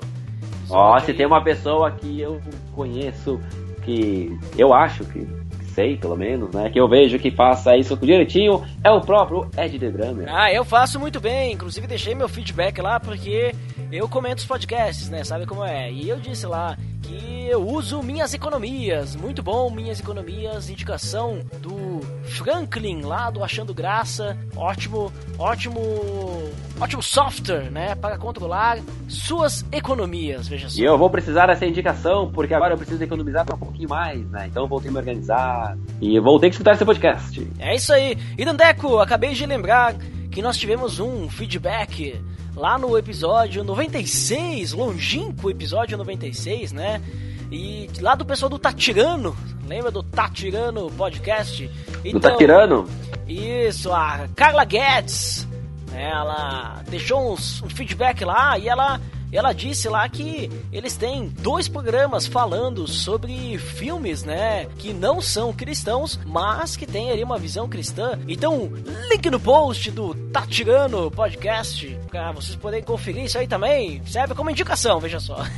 [0.68, 2.40] Ó, Episódio se tem uma pessoa que eu
[2.74, 3.40] conheço,
[3.84, 5.24] que eu acho que
[5.80, 6.68] sei, pelo menos, né?
[6.70, 10.26] Que eu vejo que faça isso direitinho, é o próprio Ed The Drummer.
[10.28, 11.52] Ah, eu faço muito bem.
[11.52, 13.54] Inclusive deixei meu feedback lá porque
[13.90, 15.24] eu comento os podcasts, né?
[15.24, 15.90] Sabe como é?
[15.90, 19.16] E eu disse lá que eu uso minhas economias.
[19.16, 20.68] Muito bom, minhas economias.
[20.68, 21.79] Indicação do
[22.30, 24.38] Franklin lá do Achando Graça.
[24.56, 25.80] Ótimo, ótimo,
[26.80, 27.94] ótimo software, né?
[27.94, 28.78] Para controlar
[29.08, 30.48] suas economias.
[30.48, 30.80] Veja só.
[30.80, 34.46] E eu vou precisar dessa indicação, porque agora eu preciso economizar um pouquinho mais, né?
[34.46, 37.48] Então eu vou ter que me organizar e vou ter que escutar esse podcast.
[37.58, 38.16] É isso aí.
[38.38, 39.94] E Dandeco, acabei de lembrar
[40.30, 42.20] que nós tivemos um feedback
[42.54, 47.00] lá no episódio 96, longínquo episódio 96, né?
[47.50, 49.36] E lá do pessoal do Tatirano,
[49.66, 51.70] lembra do Tatirano Podcast?
[52.12, 52.88] Não tá tirando?
[53.26, 55.46] Isso, a Carla Guedes,
[55.92, 59.00] ela deixou uns, um feedback lá e ela,
[59.32, 65.52] ela disse lá que eles têm dois programas falando sobre filmes, né, que não são
[65.52, 68.18] cristãos, mas que têm ali uma visão cristã.
[68.28, 68.70] Então,
[69.10, 74.02] link no post do Tatirano Podcast, pra vocês poderem conferir isso aí também.
[74.06, 75.38] Serve como indicação, veja só.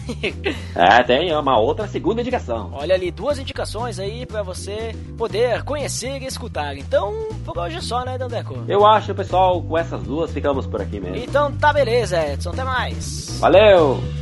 [0.74, 2.70] É, tem uma outra segunda indicação.
[2.72, 6.76] Olha ali, duas indicações aí pra você poder conhecer e escutar.
[6.76, 8.64] Então, por hoje é só, né, Dandeco?
[8.66, 11.16] Eu acho, pessoal, com essas duas ficamos por aqui mesmo.
[11.16, 12.50] Então tá beleza, Edson.
[12.50, 13.38] Até mais.
[13.62, 14.21] Valeu!